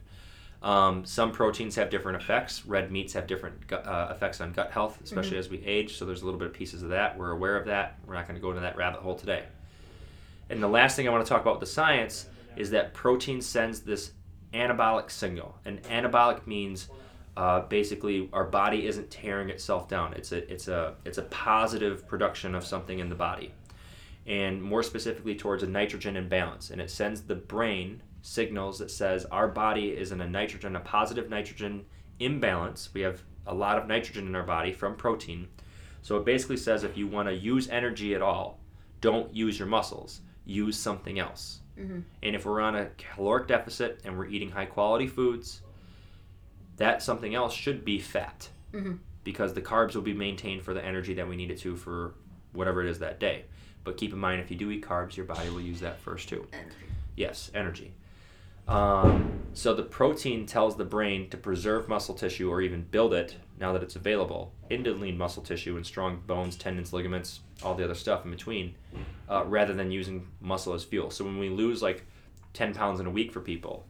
[0.64, 2.66] Um, some proteins have different effects.
[2.66, 5.98] Red meats have different gut, uh, effects on gut health, especially as we age.
[5.98, 7.18] So there's a little bit of pieces of that.
[7.18, 7.98] We're aware of that.
[8.06, 9.44] We're not going to go into that rabbit hole today.
[10.50, 13.42] And the last thing I want to talk about with the science is that protein
[13.42, 14.12] sends this
[14.54, 15.56] anabolic signal.
[15.66, 16.90] And anabolic means
[17.36, 20.14] uh, basically our body isn't tearing itself down.
[20.14, 23.54] It's a it's a it's a positive production of something in the body
[24.28, 26.70] and more specifically towards a nitrogen imbalance.
[26.70, 30.82] And it sends the brain signals that says our body is in a nitrogen, a
[30.82, 31.86] positive nitrogen
[32.20, 32.90] imbalance.
[32.94, 35.48] We have a lot of nitrogen in our body from protein.
[36.02, 38.60] So it basically says if you want to use energy at all,
[39.00, 41.60] don't use your muscles, use something else.
[41.78, 42.04] Mhm.
[42.24, 45.62] And if we're on a caloric deficit and we're eating high quality foods,
[46.78, 49.00] that something else should be fat Mhm.
[49.24, 52.14] because the carbs will be maintained for the energy that we need it to for
[52.54, 53.46] whatever it is that day.
[53.84, 56.30] But keep in mind, if you do eat carbs, your body will use that first
[56.30, 56.48] too.
[56.54, 56.76] Energy.
[57.16, 57.94] Yes, energy.
[58.68, 63.36] Um, so the protein tells the brain to preserve muscle tissue or even build it
[63.60, 67.84] now that it's available into lean muscle tissue and strong bones, tendons, ligaments, all the
[67.84, 68.76] other stuff in between,
[69.30, 71.10] uh, rather than using muscle as fuel.
[71.10, 72.06] So when we lose like
[72.54, 73.86] 10 pounds in a week for people,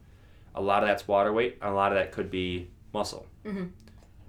[0.55, 3.65] a lot of that's water weight, and a lot of that could be muscle, mm-hmm.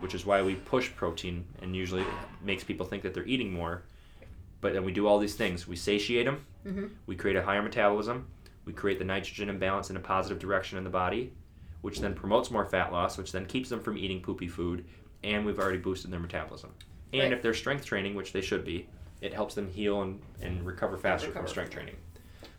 [0.00, 2.08] which is why we push protein and usually it
[2.42, 3.82] makes people think that they're eating more.
[4.60, 5.68] But then we do all these things.
[5.68, 6.86] We satiate them, Mm-hmm.
[7.06, 8.26] we create a higher metabolism,
[8.64, 11.32] we create the nitrogen imbalance in a positive direction in the body,
[11.80, 14.84] which then promotes more fat loss, which then keeps them from eating poopy food,
[15.24, 16.72] and we've already boosted their metabolism.
[17.12, 17.32] And Right.
[17.32, 18.86] if they're strength training, which they should be,
[19.20, 21.46] it helps them heal and, and recover faster Recover.
[21.46, 21.96] from strength training.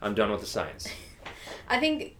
[0.02, 0.88] I'm done with the science.
[1.70, 2.16] I think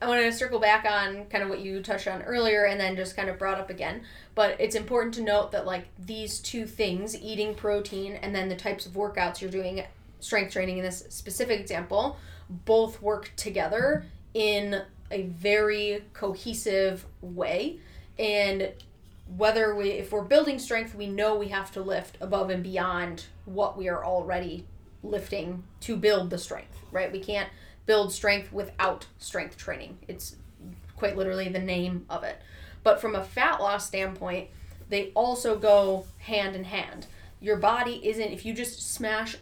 [0.00, 2.96] I want to circle back on kind of what you touched on earlier and then
[2.96, 4.02] just kind of brought up again.
[4.34, 8.56] But it's important to note that, like, these two things, eating protein and then the
[8.56, 9.84] types of workouts you're doing,
[10.20, 12.16] strength training in this specific example,
[12.50, 17.78] both work together in a very cohesive way.
[18.18, 18.72] And
[19.36, 23.26] whether we, if we're building strength, we know we have to lift above and beyond
[23.44, 24.66] what we are already
[25.02, 27.10] lifting to build the strength, right?
[27.10, 27.48] We can't
[27.86, 29.98] build strength without strength training.
[30.06, 30.36] It's
[30.96, 32.40] quite literally the name of it.
[32.84, 34.48] But from a fat loss standpoint,
[34.88, 37.06] they also go hand in hand.
[37.40, 39.36] Your body isn't, if you just smash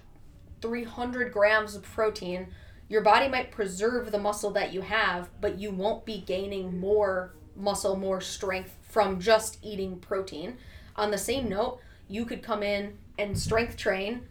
[0.62, 2.48] 300 grams of protein,
[2.88, 7.32] your body might preserve the muscle that you have, but you won't be gaining more
[7.60, 10.56] muscle, more strength from just eating protein.
[10.96, 14.22] On the same note, you could come in and strength train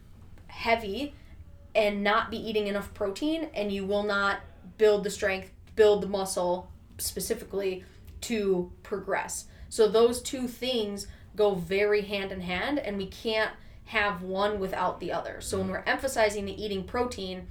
[0.48, 1.14] heavy
[1.74, 4.40] and not be eating enough protein, and you will not
[4.76, 7.84] build the strength, build the muscle specifically
[8.22, 9.46] to progress.
[9.68, 13.52] So, those two things go very hand in hand, and we can't
[13.84, 15.40] have one without the other.
[15.40, 17.46] So, when we're emphasizing the eating protein,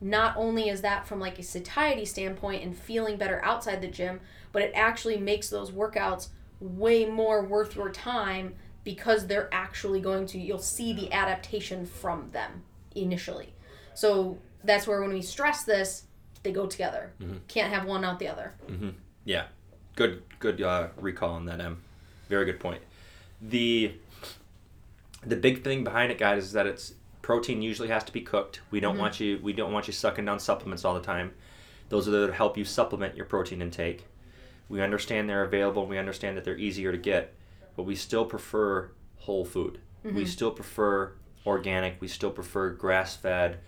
[0.00, 4.20] not only is that from like a satiety standpoint and feeling better outside the gym,
[4.52, 6.28] but it actually makes those workouts
[6.60, 12.30] way more worth your time because they're actually going to you'll see the adaptation from
[12.30, 12.62] them
[12.94, 13.54] initially.
[13.94, 16.04] So that's where when we stress this,
[16.42, 17.12] they go together.
[17.20, 17.38] Mm-hmm.
[17.48, 18.54] Can't have one out the other.
[18.68, 18.90] Mm-hmm.
[19.24, 19.46] Yeah,
[19.96, 21.82] good good uh, recall on that, Em.
[22.28, 22.82] Very good point.
[23.40, 23.94] The
[25.24, 28.60] the big thing behind it, guys, is that it's protein usually has to be cooked.
[28.70, 29.02] We don't mm-hmm.
[29.02, 31.32] want you we don't want you sucking down supplements all the time.
[31.88, 34.06] Those are there to help you supplement your protein intake.
[34.68, 35.86] We understand they're available.
[35.86, 37.34] We understand that they're easier to get,
[37.76, 39.78] but we still prefer whole food.
[40.14, 41.12] We still prefer
[41.46, 42.00] organic.
[42.00, 43.60] We still prefer grass fed,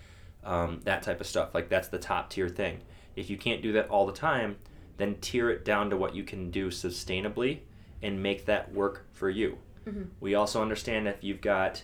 [0.43, 1.53] um, that type of stuff.
[1.53, 2.81] Like that's the top tier thing.
[3.15, 4.57] If you can't do that all the time,
[4.97, 7.59] then tier it down to what you can do sustainably
[8.01, 9.57] and make that work for you.
[10.19, 11.83] We also understand if you've got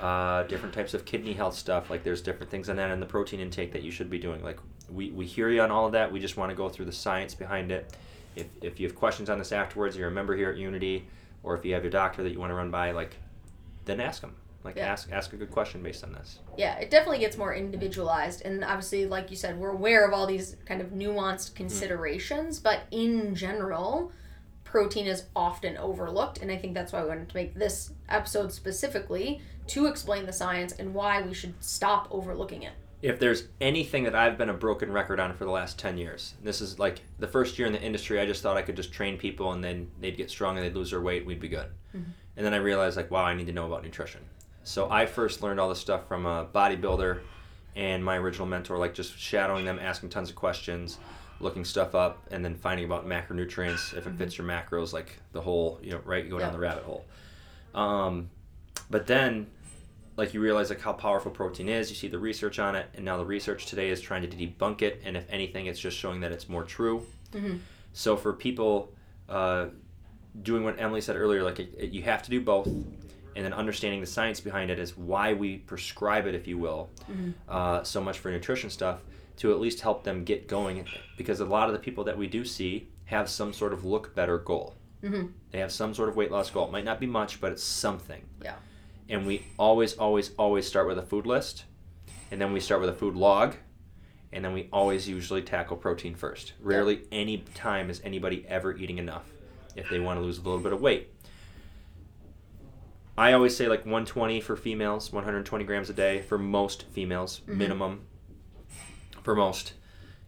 [0.00, 3.06] uh, different types of kidney health stuff, like there's different things on that and the
[3.06, 4.42] protein intake that you should be doing.
[4.42, 4.58] Like
[4.90, 6.10] we, we hear you on all of that.
[6.10, 7.94] We just want to go through the science behind it.
[8.34, 11.06] If, if you have questions on this afterwards, you're a member here at Unity,
[11.42, 13.16] or if you have your doctor that you want to run by, like
[13.84, 14.34] then ask them.
[14.64, 14.92] Like Yeah.
[14.92, 16.38] ask ask a good question based on this.
[16.56, 18.42] Yeah, it definitely gets more individualized.
[18.44, 21.56] And obviously, like you said, we're aware of all these kind of nuanced mm-hmm.
[21.56, 24.12] considerations, but in general,
[24.62, 26.38] protein is often overlooked.
[26.38, 30.32] And I think that's why we wanted to make this episode specifically to explain the
[30.32, 32.72] science and why we should stop overlooking it.
[33.02, 36.34] If there's anything that I've been a broken record on for the last 10 years,
[36.42, 38.92] this is like the first year in the industry, I just thought I could just
[38.92, 41.66] train people and then they'd get strong and they'd lose their weight, we'd be good.
[41.94, 44.22] And then I realized, like, wow, I need to know about nutrition.
[44.64, 47.20] So I first learned all this stuff from a bodybuilder
[47.76, 50.98] and my original mentor, like just shadowing them, asking tons of questions,
[51.40, 55.40] looking stuff up, and then finding about macronutrients, if it fits your macros, like the
[55.40, 56.52] whole, you know, right, you go down Yeah.
[56.52, 57.04] the rabbit hole.
[57.74, 58.30] Um,
[58.88, 59.48] but then
[60.16, 63.04] like you realize like how powerful protein is you see the research on it and
[63.04, 66.20] now the research today is trying to debunk it and if anything it's just showing
[66.20, 67.60] that it's more true Mhm.
[67.92, 68.92] so for people
[69.28, 69.66] uh,
[70.42, 73.52] doing what emily said earlier like it, it- you have to do both and then
[73.54, 76.90] understanding the science behind it is why we prescribe it if you will
[77.48, 79.00] uh, so much for nutrition stuff
[79.38, 82.26] to at least help them get going because a lot of the people that we
[82.26, 85.32] do see have some sort of look better goal Mhm.
[85.50, 87.62] they have some sort of weight loss goal it might not be much but it's
[87.64, 88.56] something Yeah.
[89.08, 91.64] And we always always always start with a food list.
[92.30, 93.56] And then we start with a food log.
[94.32, 96.54] And then we always usually tackle protein first.
[96.60, 99.30] Rarely any time is anybody ever eating enough
[99.76, 101.10] if they want to lose a little bit of weight.
[103.18, 107.58] I always say like 120 for females 120 grams a day for most females mm-hmm.
[107.58, 108.06] minimum
[109.22, 109.74] for most.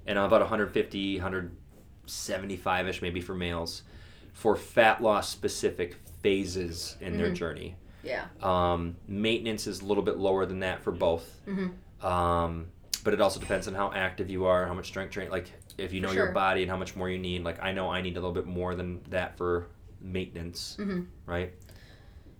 [0.06, 3.84] And about 150 175ish maybe for males
[4.34, 7.34] for fat loss specific phases in their mm-hmm.
[7.36, 8.26] journey Yeah.
[8.42, 11.24] um, maintenance is a little bit lower than that for both.
[11.48, 12.06] Mm-hmm.
[12.06, 12.66] Um,
[13.02, 15.30] but it also depends on how active you are, how much strength train.
[15.30, 17.44] Like if you know For your body and how much more you need.
[17.44, 19.66] Like I know I need a little bit more than that for
[20.00, 21.02] maintenance, Mm-hmm.
[21.26, 21.52] right?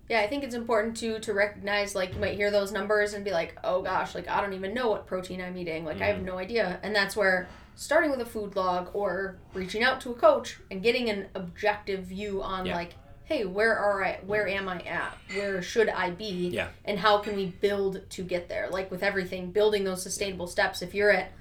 [0.09, 3.25] Yeah, I think it's important to to recognize like you might hear those numbers and
[3.25, 5.85] be like, oh gosh, like I don't even know what protein I'm eating.
[5.87, 6.79] Like I have no idea.
[6.83, 10.83] And that's where starting with a food log or reaching out to a coach and
[10.83, 12.77] getting an objective view on Yeah.
[12.77, 15.17] like, hey, where are I where am I at?
[15.35, 16.49] Where should I be?
[16.49, 16.69] Yeah.
[16.85, 18.69] And how can we build to get there?
[18.71, 20.83] Like with everything, building those sustainable steps.
[20.83, 21.33] If you're at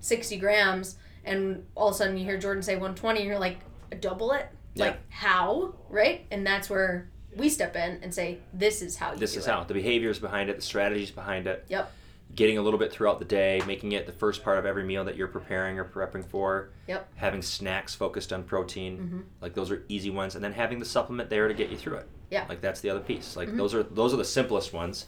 [0.00, 3.38] sixty grams and all of a sudden you hear Jordan say one twenty and you're
[3.38, 3.58] like,
[4.00, 4.48] double it?
[4.74, 4.84] Yeah.
[4.86, 5.74] Like how?
[5.88, 6.26] Right?
[6.30, 9.50] And that's where we step in and say, this is how you This is it.
[9.50, 11.64] how the behaviors behind it, the strategies behind it.
[11.68, 11.92] Yep.
[12.34, 15.04] Getting a little bit throughout the day, making it the first part of every meal
[15.04, 16.70] that you're preparing or prepping for.
[16.86, 17.08] Yep.
[17.16, 19.42] Having snacks focused on protein, Mhm.
[19.42, 21.96] like those are easy ones, and then having the supplement there to get you through
[21.96, 22.08] it.
[22.30, 22.46] Yeah.
[22.48, 23.36] Like that's the other piece.
[23.36, 23.56] Like Mhm.
[23.56, 25.06] those are those are the simplest ones.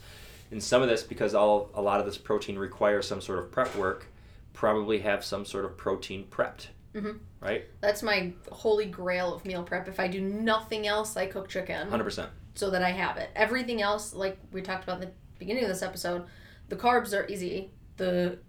[0.51, 3.51] And some of this because all a lot of this protein requires some sort of
[3.51, 4.07] prep work,
[4.51, 6.67] probably have some sort of protein prepped.
[6.93, 7.19] Mhm.
[7.39, 7.65] Right?
[7.81, 9.87] That's my holy grail of meal prep.
[9.87, 12.29] If I do nothing else, I cook chicken Hundred percent.
[12.53, 13.29] so that I have it.
[13.35, 16.25] Everything else, like we talked about in the beginning of this episode,
[16.69, 17.71] the carbs are easy.
[17.97, 18.39] The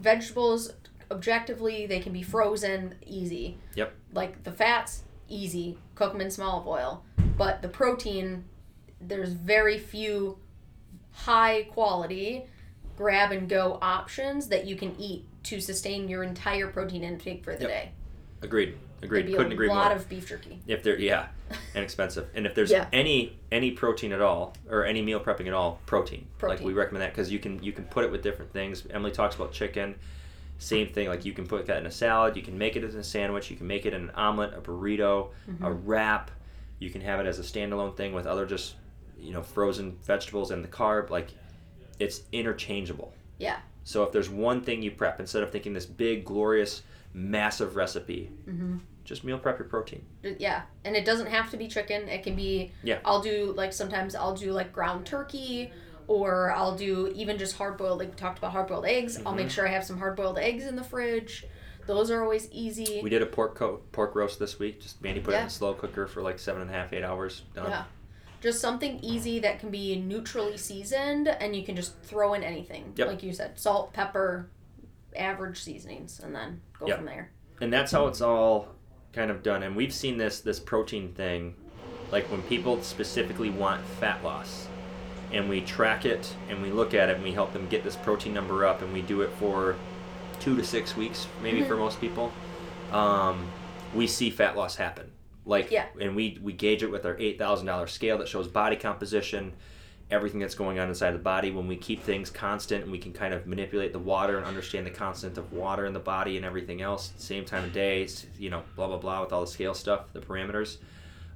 [0.00, 0.72] vegetables,
[1.10, 3.58] objectively, they can be frozen easy.
[3.74, 3.94] Yep.
[4.12, 5.78] Like the fats, easy.
[5.94, 7.04] Cook them in small olive oil.
[7.36, 8.44] But the protein,
[9.00, 10.38] there's very few
[11.12, 12.46] high quality
[12.96, 17.54] grab and go options that you can eat to sustain your entire protein intake for
[17.54, 17.70] the Yep.
[17.70, 17.92] day.
[18.42, 18.76] Agreed.
[19.02, 19.20] Agreed.
[19.20, 19.96] It'd be Couldn't a agree lot more.
[19.96, 20.58] of beef jerky.
[20.66, 21.26] if there yeah
[21.74, 22.88] and expensive and if there's Yeah.
[22.92, 26.66] any any protein at all or any meal prepping at all protein, like Protein.
[26.66, 29.34] we recommend that because you can you can put it with different things emily talks
[29.36, 29.94] about chicken
[30.58, 32.94] same thing like you can put that in a salad you can make it as
[32.96, 35.64] a sandwich you can make it in an omelet a burrito Mm-hmm.
[35.64, 36.30] a wrap
[36.80, 38.74] you can have it as a standalone thing with other just
[39.18, 41.28] you know frozen vegetables and the carb like
[42.00, 43.58] it's interchangeable Yeah.
[43.84, 46.82] so if there's one thing you prep instead of thinking this big glorious
[47.14, 51.66] massive recipe hmm just meal prep your protein Yeah, and it doesn't have to be
[51.66, 52.08] chicken.
[52.10, 52.72] It can be.
[52.82, 52.98] Yeah.
[53.06, 55.72] I'll do like sometimes I'll do like ground turkey,
[56.08, 58.00] or I'll do even just hard boiled.
[58.00, 59.18] Like we talked about hard boiled eggs.
[59.24, 61.46] I'll make sure I have some hard boiled eggs in the fridge.
[61.86, 63.00] Those are always easy.
[63.02, 64.78] We did a pork co- pork roast this week.
[64.82, 65.44] Just Mandy put it in Yeah.
[65.46, 67.44] the slow cooker for like seven and a half, eight hours.
[67.54, 67.70] Done.
[67.70, 67.84] Yeah.
[68.42, 72.92] Just something easy that can be neutrally seasoned, and you can just throw in anything.
[72.96, 73.08] Yep.
[73.08, 74.50] Like you said, salt, pepper,
[75.16, 76.96] average seasonings, and then go Yep.
[76.98, 77.30] from there.
[77.60, 78.68] And that's how it's all
[79.12, 79.62] kind of done.
[79.62, 81.54] And we've seen this this protein thing,
[82.12, 84.68] like when people specifically want fat loss,
[85.32, 87.96] and we track it and we look at it and we help them get this
[87.96, 89.76] protein number up, and we do it for
[90.40, 92.32] two to six weeks, maybe for most people.
[92.92, 93.48] Um,
[93.94, 95.10] we see fat loss happen.
[95.44, 95.86] Like, Yeah.
[96.00, 99.54] and we we gauge it with our eight thousand dollar scale that shows body composition,
[100.10, 101.50] everything that's going on inside the body.
[101.50, 104.86] When we keep things constant and we can kind of manipulate the water and understand
[104.86, 108.48] the constant of water in the body and everything else, same time of day, you
[108.50, 110.78] know, blah blah blah with all the scale stuff, the parameters.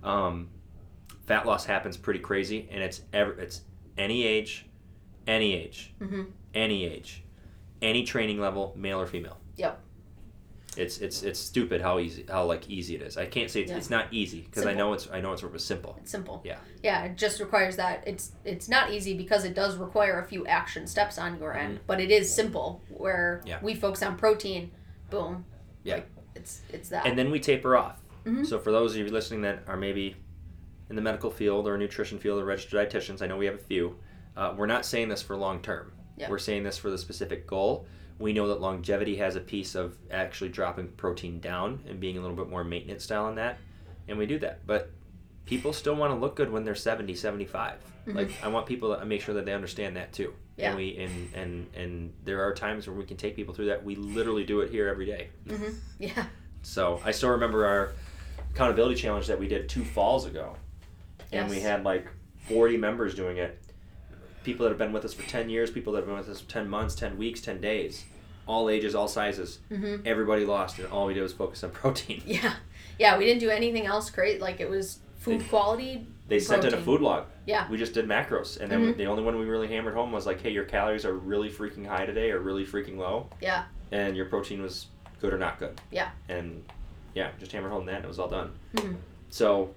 [0.02, 0.48] Um,
[1.26, 3.62] fat loss happens pretty crazy, and it's ever it's
[3.98, 4.66] any age,
[5.26, 6.22] any age, Mm-hmm.
[6.54, 7.22] any age,
[7.82, 9.38] any training level, male or female.
[9.56, 9.80] Yep.
[10.76, 13.18] It's it's it's stupid how easy how like easy it is.
[13.18, 13.76] I can't say it's, Yeah.
[13.76, 15.96] it's not easy because I know it's I know it's sort of simple.
[16.00, 16.40] It's simple.
[16.44, 16.56] Yeah.
[16.82, 20.46] Yeah, it just requires that it's it's not easy because it does require a few
[20.46, 23.48] action steps on your end, but it is simple where Mm-hmm.
[23.48, 23.58] Yeah.
[23.62, 24.70] we focus on protein,
[25.10, 25.44] boom.
[25.84, 25.96] Yeah.
[25.96, 27.04] Like, it's it's that.
[27.06, 28.00] and then we taper off.
[28.24, 28.46] Mhm.
[28.46, 30.16] So for those of you listening that are maybe
[30.88, 33.58] in the medical field or nutrition field or registered dietitians, I know we have a
[33.58, 33.98] few.
[34.36, 35.92] Uh, we're not saying this for long term.
[36.16, 36.30] Yeah.
[36.30, 37.86] We're saying this for the specific goal.
[38.22, 42.20] We know that longevity has a piece of actually dropping protein down and being a
[42.20, 43.58] little bit more maintenance style on that,
[44.08, 44.66] and we do that.
[44.66, 44.90] But
[45.44, 47.74] people still want to look good when they're 70, 75.
[48.06, 50.28] Like I want people to make sure that they understand that too.
[50.28, 50.60] Mm-hmm.
[50.60, 50.68] Yeah.
[50.68, 53.84] And we and and and there are times where we can take people through that.
[53.84, 55.28] We literally do it here every day.
[55.48, 56.26] hmm Yeah.
[56.62, 57.92] So I still remember our
[58.54, 60.56] accountability challenge that we did two falls ago,
[61.32, 62.06] and we had like
[62.48, 63.61] 40 members doing it.
[64.44, 66.40] People that have been with us for 10 years, people that have been with us
[66.40, 68.04] for 10 months, 10 weeks, 10 days,
[68.46, 69.58] all ages, all sizes.
[69.68, 72.22] hmm Everybody lost, and all we did was focus on protein.
[72.26, 72.54] Yeah.
[72.98, 73.18] Yeah.
[73.18, 74.40] We didn't do anything else great.
[74.40, 76.06] Like it was food They- quality.
[76.28, 77.26] They sent in a food log.
[77.46, 77.68] Yeah.
[77.68, 78.96] We just did macros, and then Mhm.
[78.96, 81.86] the only one we really hammered home was like, "Hey, your calories are really freaking
[81.86, 83.64] high today, or really freaking low, Yeah.
[83.90, 84.86] and your protein was
[85.20, 86.10] good or not good." Yeah.
[86.30, 86.64] And
[87.14, 88.52] yeah, just hammered home that, and it was all done.
[88.76, 88.96] Mhm.
[89.28, 89.74] So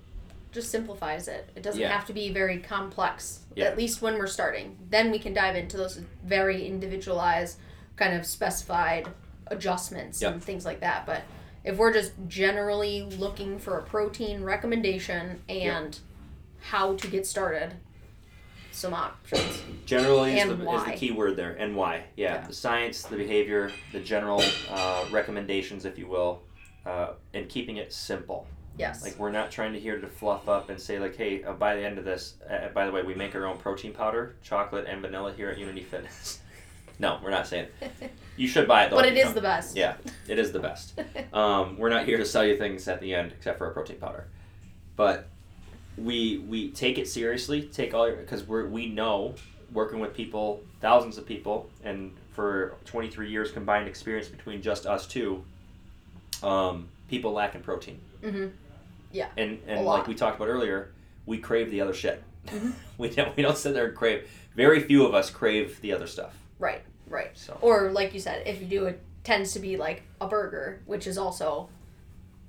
[0.56, 1.50] Just simplifies it.
[1.54, 1.90] It doesn't Yeah.
[1.92, 3.42] have to be very complex.
[3.58, 3.66] Yeah.
[3.66, 7.58] At least when we're starting, then we can dive into those very individualized,
[7.98, 9.10] kind of specified
[9.48, 10.32] adjustments Yep.
[10.32, 11.06] and things like that.
[11.06, 11.24] But
[11.66, 16.00] if we're just generally looking for a protein recommendation and
[16.62, 17.74] how to get started,
[18.72, 19.62] some options.
[19.86, 22.06] Generally is the, is the key word there, and why.
[22.16, 22.48] Yeah, Yeah.
[22.48, 26.44] the science, the behavior, the general uh, recommendations, if you will,
[26.86, 28.48] uh, and keeping it simple.
[28.78, 29.04] Yes.
[29.04, 31.76] Like we're not trying to here to fluff up and say like, hey, uh, by
[31.76, 34.86] the end of this, uh, by the way, we make our own protein powder, chocolate
[34.88, 36.40] and vanilla here at Unity Fitness.
[37.00, 37.68] no, we're not saying.
[38.38, 38.98] You should buy it though.
[38.98, 39.36] but it is it you is come.
[39.36, 39.78] the best.
[39.78, 39.96] Yeah,
[40.28, 41.00] it is the best.
[41.34, 43.96] Um, we're not here to sell you things at the end, except for a protein
[43.96, 44.28] powder.
[44.98, 45.30] But
[45.98, 47.62] we we take it seriously.
[47.62, 49.36] Take all your because we we know
[49.72, 55.08] working with people, thousands of people, and for 23 years combined experience between just us
[55.08, 55.42] two,
[56.44, 58.00] um, people lack in protein.
[59.24, 60.92] Hmm And and like we talked about earlier,
[61.26, 62.24] we crave the other shit.
[62.48, 62.74] Mhm.
[62.98, 64.30] we don't we don't sit there and crave.
[64.56, 66.34] Very few of us crave the other stuff.
[66.60, 66.82] Right.
[67.08, 67.32] Right.
[67.38, 70.82] So Or like you said, if you do it, tends to be like a burger,
[70.86, 71.70] which is also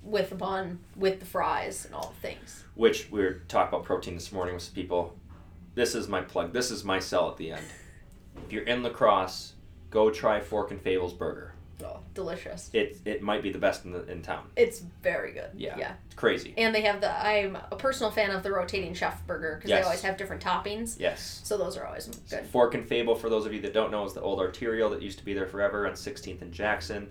[0.02, 2.62] with the bun, with the fries, and all the things.
[2.74, 5.16] which we were talking about protein this morning with some people.
[5.74, 6.52] This is my plug.
[6.52, 7.64] This is my sell at the end.
[8.46, 9.54] If you're in La Crosse,
[9.90, 11.52] go try Fork and Fable's burger.
[11.84, 12.70] Oh, delicious.
[12.72, 14.46] It it might be the best in the in town.
[14.56, 15.50] It's very good.
[15.54, 15.76] Yeah.
[15.78, 15.92] Yeah.
[16.06, 16.54] It's crazy.
[16.56, 17.10] And they have the.
[17.10, 19.80] I'm a personal fan of the rotating chef burger because Yes.
[19.80, 20.98] they always have different toppings.
[20.98, 21.40] Yes.
[21.44, 22.46] So those are always good.
[22.46, 25.02] Fork and Fable, for those of you that don't know, is the old arterial that
[25.02, 27.10] used to be there forever on 16th and Jackson.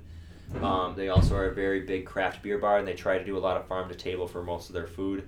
[0.61, 3.38] Um, they also are a very big craft beer bar, and they try to do
[3.38, 5.28] a lot of farm to table for most of their food.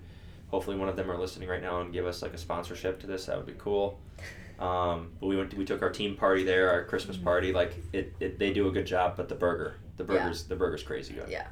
[0.50, 3.08] Hopefully, one of them are listening right now and give us like a sponsorship to
[3.08, 3.26] this.
[3.26, 4.00] That would be cool.
[4.60, 7.54] Um, but we went, we took our team party there, our Christmas party.
[7.54, 9.16] Like it, it, they do a good job.
[9.18, 10.14] But the burger, the Mm-hmm.
[10.14, 10.20] Yeah.
[10.24, 11.30] burgers, the burger's crazy good.
[11.30, 11.48] Yeah.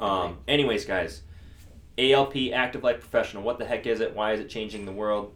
[0.00, 1.22] Um, anyways, guys,
[1.98, 3.42] ALP Active Life Professional.
[3.42, 4.14] What the heck is it?
[4.14, 5.34] Why is it changing the world?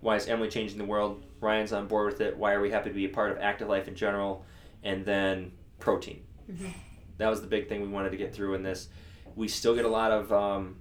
[0.00, 1.22] Why is Emily changing the world?
[1.40, 2.36] Ryan's on board with it.
[2.36, 4.44] Why are we happy to be a part of Active Life in general?
[4.82, 6.22] And then protein.
[6.50, 6.72] Mhm.
[7.18, 8.88] That was the big thing we wanted to get through in this.
[9.34, 10.32] We still get a lot of.
[10.32, 10.76] Um,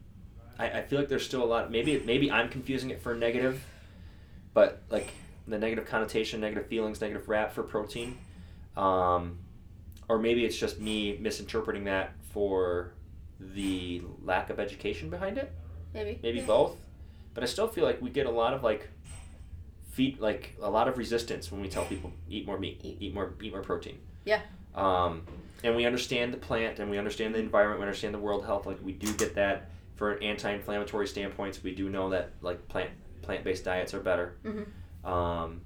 [0.59, 1.71] I, I feel like there's still a lot.
[1.71, 3.63] Maybe maybe I'm confusing it for negative,
[4.53, 5.09] but like
[5.47, 8.17] the negative connotation, negative feelings, negative rap for protein.
[8.75, 9.39] Um,
[10.09, 12.93] or maybe it's just me misinterpreting that for
[13.39, 15.51] the lack of education behind it.
[15.93, 16.19] Maybe.
[16.21, 16.45] Maybe Yeah.
[16.45, 16.77] both.
[17.33, 18.89] But I still feel like we get a lot of like
[19.91, 23.13] feed like a lot of resistance when we tell people eat more meat, eat, eat
[23.13, 23.97] more eat more protein.
[24.25, 24.41] Yeah.
[24.75, 25.23] Um,
[25.63, 28.65] and we understand the plant and we understand the environment, we understand the world health,
[28.65, 32.91] like we do get that for anti-inflammatory standpoints, we do know that like plant
[33.21, 34.35] plant-based diets are better.
[34.43, 34.65] Mhm.
[35.07, 35.61] Um,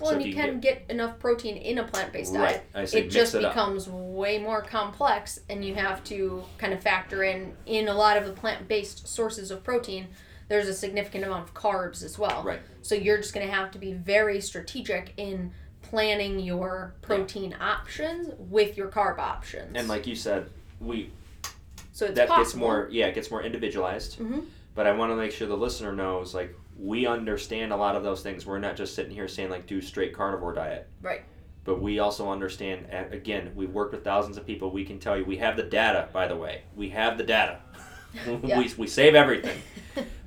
[0.00, 2.60] Well, so and you can get enough protein in a plant-based Right.
[2.74, 2.94] diet.
[2.94, 3.52] It just it up.
[3.54, 8.16] becomes way more complex, and you have to kind of factor in in a lot
[8.18, 10.08] of the plant-based sources of protein.
[10.48, 12.42] There's a significant amount of carbs as well.
[12.44, 12.60] Right.
[12.82, 18.28] So you're just going to have to be very strategic in planning your protein options
[18.38, 19.72] with your carb options.
[19.76, 21.10] and like you said, we
[21.92, 22.44] so it's that possible.
[22.44, 24.18] gets more yeah, it gets more individualized.
[24.18, 24.44] Mhm.
[24.74, 28.02] But I want to make sure the listener knows like we understand a lot of
[28.02, 28.44] those things.
[28.46, 30.88] We're not just sitting here saying like do straight carnivore diet.
[31.02, 31.22] Right.
[31.64, 34.70] But we also understand again, we've worked with thousands of people.
[34.70, 36.62] We can tell you we have the data, by the way.
[36.74, 37.60] We have the data.
[38.42, 38.58] Yeah.
[38.58, 39.60] we, we save everything.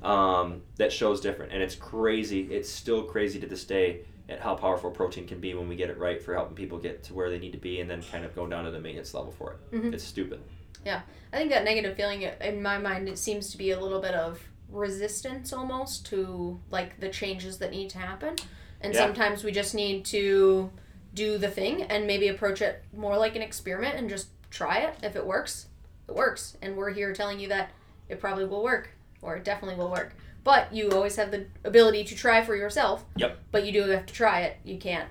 [0.00, 1.52] um, that shows different.
[1.52, 2.42] And it's crazy.
[2.42, 5.90] It's still crazy to this day at how powerful protein can be when we get
[5.90, 8.24] it right for helping people get to where they need to be and then kind
[8.24, 9.72] of go down to the maintenance level for it.
[9.74, 9.92] Mhm.
[9.92, 10.40] It's stupid.
[10.86, 11.00] Yeah,
[11.32, 14.14] I think that negative feeling in my mind it seems to be a little bit
[14.14, 14.40] of
[14.70, 18.36] resistance almost to like the changes that need to happen.
[18.80, 19.00] And Yeah.
[19.00, 20.70] sometimes we just need to
[21.14, 24.94] do the thing and maybe approach it more like an experiment and just try it.
[25.02, 25.66] If it works,
[26.08, 26.56] it works.
[26.62, 27.70] And we're here telling you that
[28.08, 28.90] it probably will work
[29.22, 30.14] or it definitely will work.
[30.42, 33.04] But you always have the ability to try for yourself.
[33.16, 33.38] Yep.
[33.50, 34.56] But you do have to try it.
[34.64, 35.08] You can't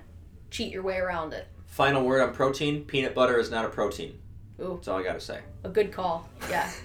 [0.50, 1.46] cheat your way around it.
[1.66, 4.18] Final word on protein peanut butter is not a protein.
[4.60, 4.74] Ooh.
[4.74, 5.40] That's all I got to say.
[5.62, 6.28] A good call.
[6.50, 6.68] Yeah.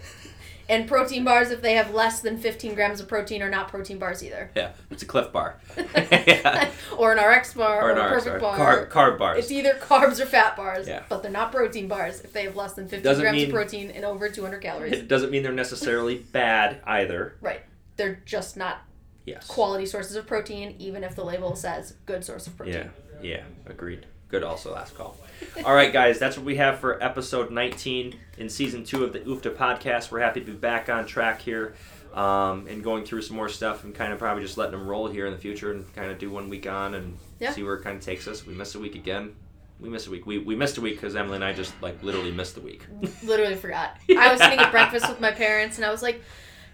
[0.69, 3.97] and protein bars, if they have less than 15 grams of protein, are not protein
[3.99, 4.49] bars either.
[4.55, 5.57] Yeah, it's a Clif Bar.
[5.95, 6.71] yeah.
[6.97, 8.57] or an RX bar or, Or an a RX perfect bar.
[8.57, 8.85] bar.
[8.87, 9.39] Carb, carb bars.
[9.39, 11.03] It's either carbs or fat bars, Yeah.
[11.09, 13.53] but they're not protein bars if they have less than 15 Doesn't grams mean- of
[13.53, 14.93] protein and over 200 calories.
[14.93, 17.35] It doesn't mean they're necessarily bad either.
[17.41, 17.61] Right.
[17.97, 18.81] They're just not
[19.25, 19.47] Yes.
[19.47, 22.91] quality sources of protein, even if the label says good source of protein.
[23.21, 24.05] Yeah, yeah, agreed.
[24.35, 25.15] Good, also last call.
[25.63, 29.19] All right, guys, that's what we have for episode 19 in season two of the
[29.21, 30.11] UFTA podcast.
[30.11, 31.73] We're happy to be back on track here
[32.13, 35.07] um, and going through some more stuff and kind of probably just letting them roll
[35.07, 37.53] here in the future and kind of do one week on and Yeah.
[37.53, 38.45] see where it kind of takes us.
[38.45, 39.33] We missed a week again.
[39.79, 40.25] We missed a week.
[40.25, 42.85] We, we missed a week because Emily and I just like literally missed the week.
[43.23, 43.95] Literally forgot.
[44.09, 46.21] I was sitting at breakfast with my parents and I was like,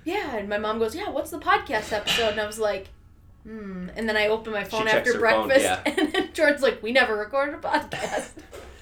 [0.04, 0.36] yeah.
[0.36, 2.30] And my mom goes, yeah, what's the podcast episode?
[2.32, 2.88] And I was like,
[3.48, 3.92] Mm.
[3.96, 5.94] And then I open my phone she after breakfast, phone, yeah.
[5.98, 8.30] and then Jordan's like, "We never recorded a podcast."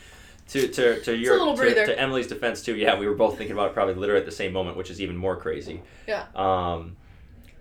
[0.49, 2.75] to to to your to, to, Emily's defense too.
[2.75, 5.01] Yeah, we were both thinking about it probably literally at the same moment, which is
[5.01, 5.81] even more crazy.
[6.07, 6.25] Yeah.
[6.35, 6.97] Um,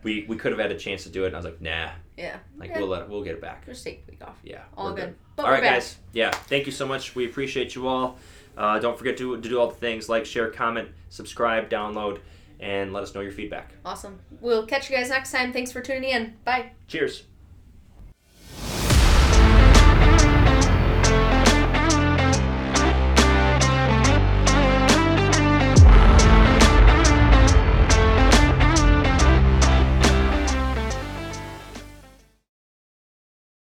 [0.03, 1.91] we we could have had a chance to do it, and I was like, nah.
[2.17, 2.39] Yeah.
[2.57, 2.79] Like yeah.
[2.79, 3.65] we'll let it, we'll get it back.
[3.67, 4.39] Just take a week off.
[4.43, 4.63] Yeah.
[4.77, 5.15] All good.
[5.37, 5.45] good.
[5.45, 5.75] all right, back.
[5.75, 5.99] guys.
[6.13, 6.31] Yeah.
[6.31, 7.15] Thank you so much.
[7.15, 8.19] We appreciate you all.
[8.57, 12.19] Uh, don't forget to, to do all the things like, share, comment, subscribe, download
[12.61, 13.75] and let us know your feedback.
[13.85, 14.21] Awesome.
[14.41, 15.53] We'll catch you guys next time.
[15.53, 16.37] Thanks for tuning in.
[16.45, 16.73] Bye.
[16.87, 17.25] Cheers.